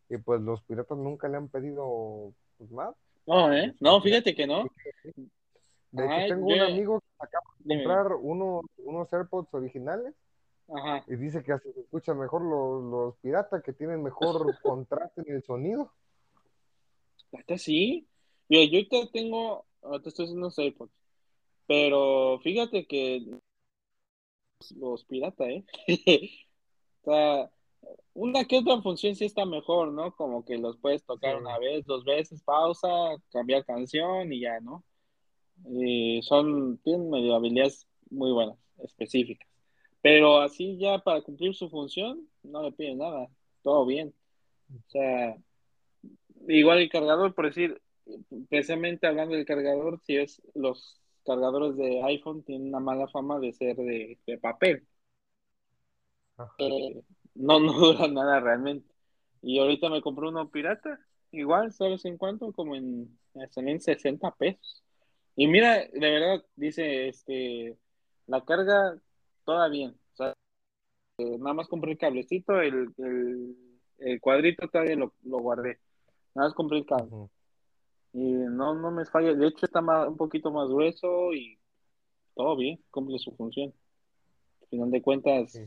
Y 0.10 0.18
pues 0.18 0.42
los 0.42 0.64
piratas 0.64 0.98
nunca 0.98 1.30
le 1.30 1.38
han 1.38 1.48
pedido 1.48 2.34
pues, 2.58 2.72
más. 2.72 2.96
No, 3.28 3.54
¿eh? 3.54 3.76
No, 3.80 4.02
fíjate 4.02 4.34
que 4.34 4.48
no. 4.48 4.66
De 5.92 6.06
hecho, 6.06 6.34
tengo 6.34 6.48
un 6.48 6.60
amigo 6.60 7.00
que 7.00 7.08
acaba 7.20 7.46
de 7.60 7.76
comprar 7.76 8.14
unos, 8.16 8.64
unos 8.78 9.14
AirPods 9.14 9.54
originales 9.54 10.16
Ajá. 10.74 11.04
y 11.06 11.18
dice 11.18 11.44
que 11.44 11.52
así 11.52 11.72
se 11.72 11.82
escuchan 11.82 12.18
mejor 12.18 12.42
los, 12.42 12.84
los 12.84 13.16
piratas, 13.18 13.62
que 13.62 13.74
tienen 13.74 14.02
mejor 14.02 14.58
contraste 14.64 15.22
en 15.22 15.36
el 15.36 15.44
sonido. 15.44 15.92
¿Hasta 17.34 17.58
sí? 17.58 18.08
Mira, 18.50 18.66
yo 18.66 18.78
ahorita 18.80 19.12
tengo, 19.12 19.66
ahorita 19.82 20.10
estoy 20.10 20.26
haciendo 20.26 20.46
unos 20.48 20.60
AirPods, 20.60 20.92
pero 21.68 22.40
fíjate 22.44 22.86
que 22.86 23.26
los 24.76 25.06
piratas, 25.06 25.48
¿eh? 25.48 25.66
o 27.02 27.06
sea, 27.06 27.52
una 28.14 28.46
que 28.46 28.58
otra 28.58 28.82
función 28.82 29.16
sí 29.16 29.26
está 29.26 29.46
mejor, 29.46 29.92
¿no? 29.94 30.16
Como 30.16 30.46
que 30.46 30.58
los 30.58 30.78
puedes 30.78 31.04
tocar 31.06 31.38
una 31.38 31.58
vez, 31.58 31.86
dos 31.86 32.04
veces, 32.04 32.44
pausa, 32.44 32.88
cambiar 33.32 33.66
canción 33.66 34.32
y 34.32 34.42
ya, 34.42 34.60
¿no? 34.60 34.84
Y 35.66 36.22
son, 36.24 36.78
tienen 36.80 37.10
medio 37.10 37.36
habilidades 37.36 37.88
muy 38.10 38.32
buenas, 38.32 38.58
específicas. 38.84 39.48
Pero 40.02 40.40
así 40.42 40.78
ya 40.78 41.00
para 41.00 41.22
cumplir 41.22 41.54
su 41.56 41.70
función, 41.70 42.28
no 42.44 42.64
le 42.64 42.72
piden 42.72 42.98
nada, 43.00 43.30
todo 43.64 43.86
bien. 43.86 44.14
O 44.74 44.90
sea, 44.90 45.38
igual 46.48 46.80
el 46.80 46.90
cargador, 46.90 47.34
por 47.34 47.48
decir, 47.48 47.82
precisamente 48.50 49.08
hablando 49.08 49.36
del 49.36 49.46
cargador, 49.46 50.00
si 50.06 50.18
es 50.18 50.42
los 50.54 51.02
cargadores 51.26 51.76
de 51.78 52.02
iPhone 52.04 52.44
tienen 52.44 52.70
una 52.70 52.80
mala 52.80 53.08
fama 53.08 53.40
de 53.40 53.54
ser 53.54 53.76
de, 53.78 54.18
de 54.26 54.38
papel. 54.38 54.88
Eh, 56.58 57.04
no, 57.36 57.60
no 57.60 57.74
dura 57.74 58.08
nada 58.08 58.40
realmente. 58.40 58.90
Y 59.42 59.60
ahorita 59.60 59.90
me 59.90 60.02
compré 60.02 60.28
uno 60.28 60.50
pirata, 60.50 61.00
igual, 61.32 61.72
¿sabes 61.74 62.06
en 62.06 62.18
cuánto? 62.18 62.52
Como 62.54 62.76
en, 62.76 63.18
en 63.34 63.82
60 63.82 64.32
pesos. 64.36 64.84
Y 65.36 65.48
mira, 65.48 65.80
de 65.80 66.00
verdad, 66.00 66.46
dice, 66.56 67.08
este, 67.08 67.78
la 68.28 68.44
carga, 68.44 69.00
toda 69.46 69.68
bien. 69.70 69.92
O 70.14 70.16
sea, 70.16 70.36
eh, 71.18 71.38
nada 71.40 71.54
más 71.54 71.68
compré 71.68 71.92
el 71.94 71.98
cablecito, 71.98 72.62
el, 72.62 72.94
el, 74.00 74.22
cuadrito 74.22 74.68
todavía 74.68 74.96
lo, 74.96 75.14
lo, 75.24 75.40
guardé. 75.40 75.80
Nada 76.34 76.48
más 76.48 76.56
compré 76.56 76.80
el 76.80 76.86
cable. 76.86 77.30
Y 78.14 78.20
no, 78.22 78.74
no 78.74 78.92
me 78.92 79.06
falla. 79.06 79.34
De 79.34 79.48
hecho, 79.48 79.66
está 79.66 79.80
un 79.80 80.18
poquito 80.18 80.52
más 80.52 80.70
grueso 80.70 81.34
y 81.34 81.58
todo 82.36 82.56
bien, 82.56 82.80
cumple 82.90 83.20
su 83.20 83.32
función. 83.32 83.74
Al 84.62 84.68
final 84.68 84.92
de 84.92 85.02
cuentas, 85.02 85.60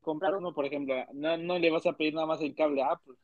comprar 0.00 0.34
uno, 0.36 0.54
por 0.54 0.64
ejemplo, 0.64 0.94
no, 1.12 1.36
no 1.36 1.58
le 1.58 1.70
vas 1.70 1.86
a 1.86 1.92
pedir 1.92 2.14
nada 2.14 2.26
más 2.26 2.40
el 2.40 2.54
cable 2.54 2.82
a 2.82 2.92
Apple. 2.92 3.14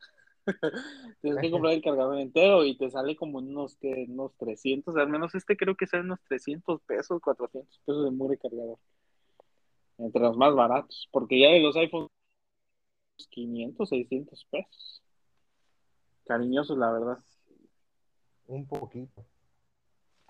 Tienes 1.21 1.41
que 1.41 1.49
comprar 1.49 1.73
el 1.73 1.81
cargador 1.81 2.19
entero 2.19 2.63
y 2.63 2.77
te 2.77 2.89
sale 2.91 3.15
como 3.15 3.39
unos, 3.39 3.75
que, 3.77 4.05
unos 4.07 4.35
300, 4.37 4.95
al 4.95 5.09
menos 5.09 5.33
este 5.33 5.57
creo 5.57 5.75
que 5.75 5.87
sale 5.87 6.03
unos 6.03 6.19
300 6.27 6.81
pesos, 6.81 7.19
400 7.21 7.79
pesos 7.85 8.05
de 8.05 8.11
mure 8.11 8.37
cargador. 8.37 8.77
Entre 9.97 10.21
los 10.21 10.37
más 10.37 10.53
baratos, 10.53 11.07
porque 11.11 11.39
ya 11.39 11.49
de 11.49 11.61
los 11.61 11.75
iPhones 11.75 12.09
500, 13.29 13.89
600 13.89 14.47
pesos. 14.51 15.03
Cariñosos, 16.25 16.77
la 16.77 16.91
verdad. 16.91 17.17
Un 18.47 18.67
poquito. 18.67 19.25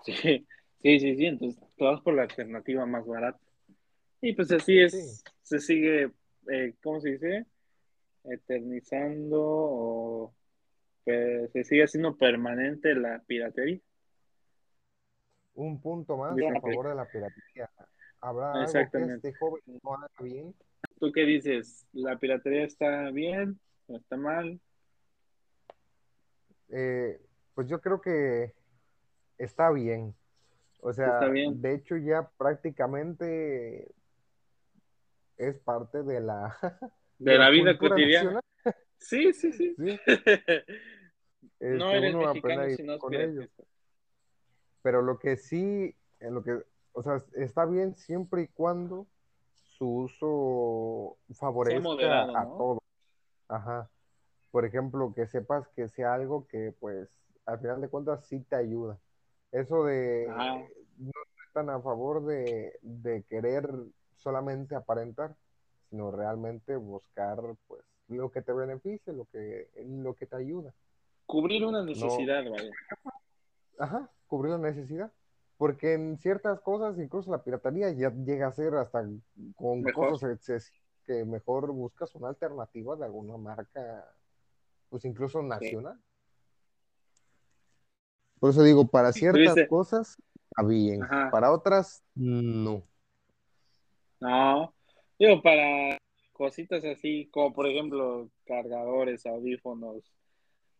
Sí, 0.04 0.12
sí, 0.82 1.00
sí, 1.00 1.16
sí, 1.16 1.26
entonces 1.26 1.62
todas 1.76 2.00
por 2.00 2.14
la 2.14 2.22
alternativa 2.22 2.86
más 2.86 3.06
barata. 3.06 3.40
Y 4.20 4.34
pues 4.34 4.50
así 4.52 4.78
es, 4.78 5.24
se 5.42 5.58
sigue 5.58 6.12
eh, 6.48 6.74
¿cómo 6.82 7.00
se 7.00 7.10
dice? 7.10 7.46
Eternizando 8.24 9.40
o 9.40 10.34
pues, 11.04 11.50
se 11.52 11.64
sigue 11.64 11.84
haciendo 11.84 12.16
permanente 12.16 12.94
la 12.94 13.22
piratería. 13.26 13.80
Un 15.54 15.80
punto 15.80 16.16
más 16.16 16.32
a 16.32 16.60
favor 16.60 16.88
de 16.88 16.94
la 16.94 17.06
piratería. 17.06 17.70
¿Habrá 18.20 18.52
algo 18.52 18.72
que 18.72 19.14
este 19.14 19.34
joven 19.34 19.62
no 19.82 19.94
haga 19.94 20.10
bien? 20.20 20.54
¿Tú 20.98 21.12
qué 21.12 21.24
dices? 21.24 21.86
¿La 21.92 22.18
piratería 22.18 22.64
está 22.64 23.10
bien 23.10 23.58
o 23.86 23.96
está 23.96 24.16
mal? 24.16 24.60
Eh, 26.68 27.20
pues 27.54 27.68
yo 27.68 27.80
creo 27.80 28.00
que 28.00 28.54
está 29.38 29.70
bien. 29.70 30.14
O 30.80 30.92
sea, 30.92 31.20
de 31.20 31.74
hecho 31.74 31.96
ya 31.96 32.30
prácticamente 32.36 33.90
es 35.36 35.58
parte 35.58 36.02
de 36.02 36.20
la, 36.20 36.56
de, 37.18 37.38
la, 37.38 37.50
vida 37.50 37.76
cotidiana. 37.76 38.40
Sí, 38.98 39.32
sí, 39.32 39.52
sí. 39.52 39.74
no 41.60 41.92
este, 41.92 41.96
eres 41.96 42.14
mexicano 42.14 42.70
si 42.70 42.82
no 42.82 42.98
con 42.98 43.14
ellos. 43.14 43.48
Pero 44.82 45.02
lo 45.02 45.18
que 45.18 45.36
sí, 45.36 45.94
en 46.20 46.34
lo 46.34 46.42
que, 46.42 46.62
o 46.92 47.02
sea, 47.02 47.22
está 47.34 47.66
bien 47.66 47.94
siempre 47.96 48.42
y 48.42 48.48
cuando 48.48 49.06
su 49.76 49.88
uso 49.88 51.18
favorezca 51.34 52.22
a 52.22 52.44
todo. 52.44 52.82
Ajá. 53.48 53.90
Por 54.50 54.64
ejemplo, 54.64 55.12
que 55.14 55.26
sepas 55.26 55.68
que 55.68 55.88
sea 55.88 56.14
algo 56.14 56.46
que, 56.46 56.72
pues, 56.80 57.08
al 57.44 57.58
final 57.58 57.80
de 57.80 57.88
cuentas 57.88 58.26
sí 58.26 58.40
te 58.40 58.56
ayuda. 58.56 58.98
Eso 59.52 59.84
de 59.84 60.26
no 60.98 61.12
están 61.46 61.70
a 61.70 61.80
favor 61.80 62.24
de, 62.24 62.78
de 62.82 63.22
querer 63.24 63.68
solamente 64.16 64.74
aparentar, 64.74 65.36
sino 65.90 66.10
realmente 66.10 66.76
buscar 66.76 67.38
pues 67.66 67.82
lo 68.08 68.30
que 68.30 68.42
te 68.42 68.52
beneficie, 68.52 69.12
lo 69.12 69.26
que, 69.26 69.70
lo 69.86 70.14
que 70.14 70.26
te 70.26 70.36
ayuda. 70.36 70.72
Cubrir 71.26 71.64
una 71.64 71.84
necesidad. 71.84 72.44
Ajá, 73.78 74.10
cubrir 74.26 74.52
la 74.52 74.58
necesidad. 74.58 75.12
Porque 75.56 75.94
en 75.94 76.18
ciertas 76.18 76.60
cosas, 76.60 76.98
incluso 76.98 77.30
la 77.30 77.42
piratería 77.42 77.90
ya 77.90 78.10
llega 78.10 78.48
a 78.48 78.52
ser 78.52 78.74
hasta 78.74 79.08
con 79.54 79.82
cosas 79.84 80.38
que 81.06 81.24
mejor 81.24 81.72
buscas 81.72 82.14
una 82.14 82.28
alternativa 82.28 82.96
de 82.96 83.04
alguna 83.04 83.36
marca, 83.36 84.04
pues 84.90 85.04
incluso 85.04 85.42
nacional. 85.42 85.98
Por 88.38 88.50
eso 88.50 88.62
digo, 88.62 88.86
para 88.86 89.12
ciertas 89.12 89.56
cosas 89.68 90.18
está 90.50 90.62
bien, 90.62 91.00
para 91.30 91.52
otras 91.52 92.02
no. 92.14 92.82
No, 94.20 94.74
digo, 95.18 95.42
para 95.42 95.98
cositas 96.32 96.84
así, 96.84 97.28
como 97.30 97.54
por 97.54 97.66
ejemplo 97.66 98.28
cargadores, 98.46 99.24
audífonos, 99.26 100.12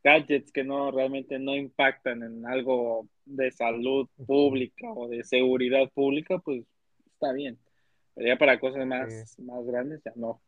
gadgets 0.06 0.52
que 0.52 0.62
no 0.62 0.92
realmente 0.92 1.38
no 1.38 1.56
impactan 1.56 2.22
en 2.22 2.46
algo 2.46 3.08
de 3.24 3.50
salud 3.50 4.08
pública 4.26 4.92
o 4.92 5.08
de 5.08 5.24
seguridad 5.24 5.90
pública, 5.90 6.38
pues 6.38 6.64
está 7.12 7.32
bien. 7.32 7.58
Pero 8.14 8.28
ya 8.28 8.38
para 8.38 8.60
cosas 8.60 8.86
más, 8.86 9.36
más 9.40 9.66
grandes, 9.66 10.00
ya 10.04 10.12
no. 10.14 10.40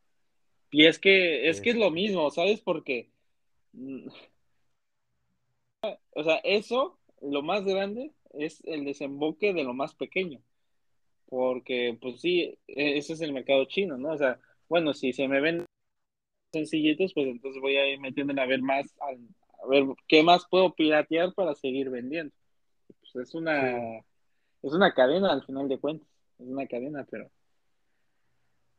Y 0.70 0.86
es 0.86 1.00
que, 1.00 1.48
es 1.48 1.60
que 1.60 1.70
es 1.70 1.76
lo 1.76 1.90
mismo, 1.90 2.30
¿sabes? 2.30 2.60
Porque, 2.60 3.10
mm, 3.72 4.08
o 6.10 6.22
sea, 6.22 6.36
eso, 6.44 6.98
lo 7.20 7.42
más 7.42 7.64
grande, 7.64 8.12
es 8.34 8.62
el 8.64 8.84
desemboque 8.84 9.52
de 9.52 9.64
lo 9.64 9.74
más 9.74 9.94
pequeño 9.94 10.40
porque 11.28 11.96
pues 12.00 12.20
sí, 12.20 12.58
e, 12.66 12.98
ese 12.98 13.12
es 13.12 13.20
el 13.20 13.32
mercado 13.32 13.64
chino, 13.66 13.98
¿no? 13.98 14.12
O 14.12 14.18
sea, 14.18 14.40
bueno, 14.68 14.94
si 14.94 15.12
se 15.12 15.28
me 15.28 15.40
ven 15.40 15.64
sencillitos, 16.52 17.12
pues 17.12 17.26
entonces 17.28 17.60
voy 17.60 17.76
a 17.76 17.86
ir 17.86 18.00
a 18.40 18.46
ver 18.46 18.62
más, 18.62 18.94
a, 19.62 19.66
ver 19.66 19.84
qué 20.06 20.22
más 20.22 20.46
puedo 20.50 20.74
piratear 20.74 21.34
para 21.34 21.54
seguir 21.54 21.90
vendiendo. 21.90 22.34
Pues 23.00 23.28
es 23.28 23.34
una, 23.34 23.98
es 23.98 24.72
una 24.72 24.94
cadena 24.94 25.32
al 25.32 25.44
final 25.44 25.68
de 25.68 25.78
cuentas, 25.78 26.08
es 26.38 26.46
una 26.46 26.66
cadena, 26.66 27.06
pero, 27.10 27.30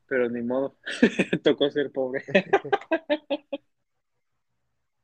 pero 0.08 0.30
ni 0.30 0.42
modo, 0.42 0.76
tocó 1.44 1.70
ser 1.70 1.92
pobre. 1.92 2.24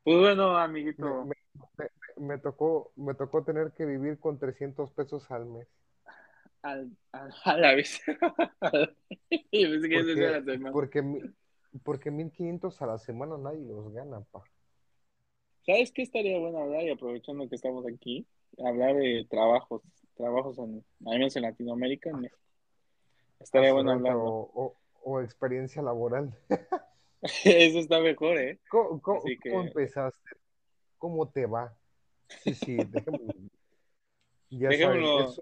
pues 0.04 0.20
bueno, 0.20 0.58
amiguito. 0.58 1.28
me, 2.18 2.38
tocó, 2.38 2.94
me 2.96 3.14
tocó 3.14 3.44
tener 3.44 3.74
que 3.74 3.86
vivir 3.86 4.20
con 4.20 4.40
300 4.40 4.92
pesos 4.92 5.30
al 5.32 5.46
mes 5.46 5.68
a 7.44 7.58
la 7.58 7.76
vez. 7.76 8.02
porque, 10.72 11.04
porque, 11.84 12.12
1500 12.12 12.82
a 12.82 12.86
la 12.88 12.98
semana 12.98 13.38
nadie 13.38 13.66
los 13.66 13.92
gana, 13.94 14.22
pa. 14.32 14.44
¿Sabes 15.66 15.92
qué 15.92 16.04
estaría 16.04 16.38
bueno 16.38 16.60
hablar? 16.60 16.84
Y 16.84 16.92
aprovechando 16.92 17.50
que 17.50 17.56
estamos 17.56 17.86
aquí, 17.88 18.28
hablar 18.64 18.96
de 18.96 19.26
trabajos, 19.30 19.82
trabajos 20.16 20.58
en, 20.60 20.84
al 21.06 21.18
menos 21.18 21.36
en 21.36 21.44
Latinoamérica, 21.44 22.12
Estaría 23.40 23.74
bueno 23.74 23.92
hablar. 23.92 24.16
O, 24.16 24.76
o, 25.04 25.22
experiencia 25.22 25.82
laboral. 25.82 26.34
Eso 27.44 27.80
está 27.80 28.00
mejor, 28.00 28.38
¿eh? 28.38 28.60
¿Cómo, 28.70 29.22
empezaste? 29.26 30.30
¿Cómo 30.98 31.30
te 31.30 31.46
va? 31.46 31.76
Sí, 32.28 32.54
sí, 32.54 32.78
déjame. 32.90 33.20
Ya 34.50 34.72
sabes, 34.72 35.42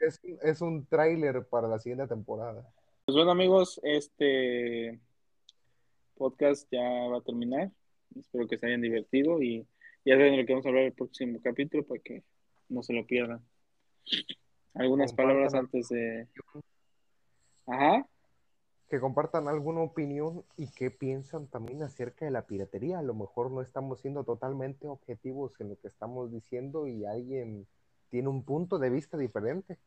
es, 0.00 0.20
es 0.42 0.60
un 0.60 0.86
tráiler 0.86 1.46
para 1.46 1.68
la 1.68 1.78
siguiente 1.78 2.06
temporada. 2.06 2.70
Pues 3.04 3.16
bueno 3.16 3.32
amigos, 3.32 3.80
este 3.82 5.00
podcast 6.16 6.68
ya 6.70 7.08
va 7.08 7.18
a 7.18 7.22
terminar. 7.22 7.70
Espero 8.16 8.46
que 8.46 8.58
se 8.58 8.66
hayan 8.66 8.80
divertido 8.80 9.42
y 9.42 9.66
ya 10.04 10.16
saben 10.16 10.36
lo 10.36 10.46
que 10.46 10.52
vamos 10.52 10.66
a 10.66 10.68
hablar 10.68 10.84
el 10.84 10.92
próximo 10.92 11.40
capítulo 11.42 11.84
para 11.84 12.00
que 12.00 12.22
no 12.68 12.82
se 12.82 12.92
lo 12.92 13.06
pierdan. 13.06 13.40
Algunas 14.74 15.12
palabras 15.12 15.54
antes 15.54 15.88
de... 15.88 16.26
Ajá. 17.66 18.06
Que 18.88 19.00
compartan 19.00 19.48
alguna 19.48 19.80
opinión 19.80 20.44
y 20.56 20.70
qué 20.72 20.90
piensan 20.90 21.46
también 21.46 21.82
acerca 21.82 22.24
de 22.24 22.30
la 22.30 22.46
piratería. 22.46 22.98
A 22.98 23.02
lo 23.02 23.14
mejor 23.14 23.50
no 23.50 23.62
estamos 23.62 24.00
siendo 24.00 24.24
totalmente 24.24 24.88
objetivos 24.88 25.58
en 25.60 25.70
lo 25.70 25.78
que 25.78 25.88
estamos 25.88 26.32
diciendo 26.32 26.86
y 26.86 27.04
alguien 27.04 27.66
tiene 28.10 28.28
un 28.28 28.44
punto 28.44 28.78
de 28.78 28.90
vista 28.90 29.16
diferente 29.16 29.78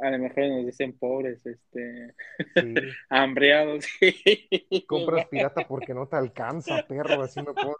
a 0.00 0.10
lo 0.10 0.18
mejor 0.18 0.48
nos 0.48 0.66
dicen 0.66 0.96
pobres, 0.98 1.44
este, 1.44 2.14
hambreados. 3.08 3.84
Compras 4.86 5.26
pirata 5.28 5.66
porque 5.66 5.94
no 5.94 6.06
te 6.06 6.16
alcanza, 6.16 6.86
perro, 6.86 7.22
así 7.22 7.40
no 7.42 7.54
puedo. 7.54 7.76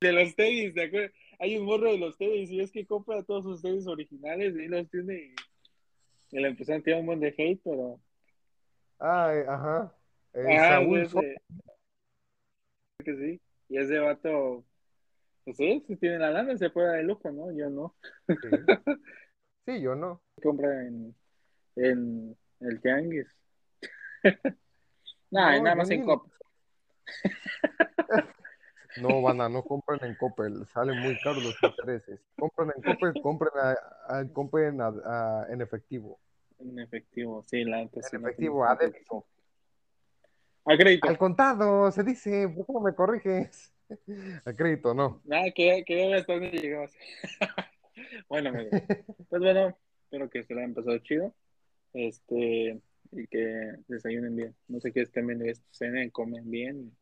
De 0.00 0.12
los 0.12 0.34
tenis, 0.34 0.74
¿de 0.74 0.84
acuerdo? 0.84 1.14
Hay 1.38 1.56
un 1.56 1.64
morro 1.64 1.92
de 1.92 1.98
los 1.98 2.16
tenis 2.16 2.50
y 2.50 2.60
es 2.60 2.70
que 2.70 2.86
compra 2.86 3.22
todos 3.22 3.44
sus 3.44 3.62
tenis 3.62 3.86
originales 3.86 4.54
y 4.54 4.68
los 4.68 4.88
tiene 4.90 5.34
y, 6.30 6.38
le 6.38 6.48
empezaron 6.48 6.80
a 6.80 6.84
tirar 6.84 7.00
un 7.00 7.06
buen 7.06 7.20
de 7.20 7.34
hate, 7.36 7.60
pero... 7.62 8.00
Ay, 8.98 9.40
ajá. 9.46 9.94
Eh, 10.34 10.56
ah, 10.58 10.68
Saúl 10.68 11.08
que 13.02 13.16
sí. 13.16 13.40
Y 13.68 13.78
ese 13.78 13.98
vato, 13.98 14.64
pues 15.44 15.56
sí, 15.56 15.84
si 15.86 15.96
tiene 15.96 16.18
la 16.18 16.30
lana, 16.30 16.56
se 16.56 16.70
puede 16.70 16.88
dar 16.88 16.98
el 17.00 17.06
lujo, 17.06 17.30
¿no? 17.30 17.52
Yo 17.52 17.68
no. 17.70 17.94
Sí, 18.28 18.34
Sí, 19.66 19.80
yo 19.80 19.94
no. 19.94 20.20
Compra 20.42 20.68
en, 20.86 21.14
en 21.76 22.36
el 22.60 22.80
tianguis. 22.80 23.28
Nah, 25.30 25.56
No, 25.56 25.62
nada 25.62 25.76
más 25.76 25.90
en 25.90 26.04
Coppel. 26.04 26.30
No, 28.98 29.22
van 29.22 29.40
a, 29.40 29.48
no 29.48 29.62
compren 29.62 30.04
en 30.04 30.14
Coppel, 30.14 30.66
salen 30.66 30.98
muy 31.00 31.16
caros 31.20 31.42
los 31.42 31.62
intereses. 31.62 32.20
Compren 32.38 32.70
en 32.76 32.82
Coppel, 32.82 33.14
compren, 33.22 33.50
a- 33.56 34.18
a- 34.18 34.28
compren 34.30 34.78
a- 34.82 35.46
en 35.48 35.62
efectivo. 35.62 36.20
En 36.58 36.78
efectivo, 36.78 37.42
sí, 37.44 37.64
la 37.64 37.78
sí, 37.88 37.90
En 38.14 38.20
efectivo, 38.20 38.62
a 38.66 38.76
débito. 38.76 39.24
A 40.66 40.76
crédito. 40.76 41.08
Al 41.08 41.16
contado, 41.16 41.90
se 41.90 42.04
dice, 42.04 42.46
¿por 42.54 42.66
qué 42.66 42.72
no 42.74 42.80
me 42.80 42.94
corriges? 42.94 43.72
A 44.44 44.52
crédito, 44.52 44.92
no. 44.92 45.22
Nada, 45.24 45.50
que, 45.54 45.82
que 45.86 45.96
ya 45.98 46.08
ves 46.10 46.20
hasta 46.20 46.34
dónde 46.34 46.50
llegabas. 46.50 46.92
bueno, 48.28 48.50
amigos, 48.50 48.82
pues 49.28 49.42
bueno, 49.42 49.76
espero 50.04 50.30
que 50.30 50.42
se 50.44 50.54
la 50.54 50.62
hayan 50.62 50.74
pasado 50.74 50.98
chido. 50.98 51.34
Este, 51.92 52.80
y 53.12 53.26
que 53.26 53.74
desayunen 53.88 54.34
bien. 54.34 54.56
No 54.68 54.80
sé 54.80 54.92
qué 54.92 55.02
estén 55.02 55.26
viendo 55.26 55.44
esto, 55.44 55.66
cenen, 55.72 56.10
comen 56.10 56.50
bien 56.50 56.80
y 56.86 56.92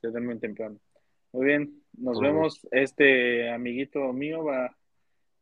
se 0.00 0.08
duermen 0.08 0.40
temprano. 0.40 0.78
Muy 1.32 1.46
bien, 1.46 1.82
nos 1.94 2.20
vemos. 2.20 2.66
Este 2.70 3.50
amiguito 3.50 4.12
mío 4.12 4.44
va, 4.44 4.76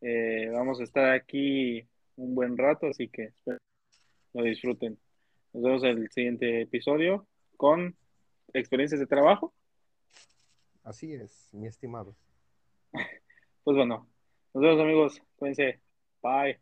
eh, 0.01 0.49
vamos 0.53 0.81
a 0.81 0.85
estar 0.85 1.13
aquí 1.13 1.87
un 2.17 2.35
buen 2.35 2.57
rato, 2.57 2.87
así 2.87 3.09
que 3.09 3.25
espero 3.25 3.59
lo 4.33 4.45
disfruten. 4.45 4.99
Nos 5.53 5.63
vemos 5.63 5.85
en 5.85 5.99
el 5.99 6.11
siguiente 6.11 6.63
episodio 6.63 7.27
con 7.57 7.97
experiencias 8.53 9.01
de 9.01 9.07
trabajo. 9.07 9.53
Así 10.85 11.13
es, 11.13 11.49
mi 11.53 11.67
estimado. 11.67 12.17
Pues 13.63 13.77
bueno, 13.77 14.09
nos 14.55 14.63
vemos 14.63 14.81
amigos. 14.81 15.23
Cuídense. 15.37 15.81
Bye. 16.23 16.61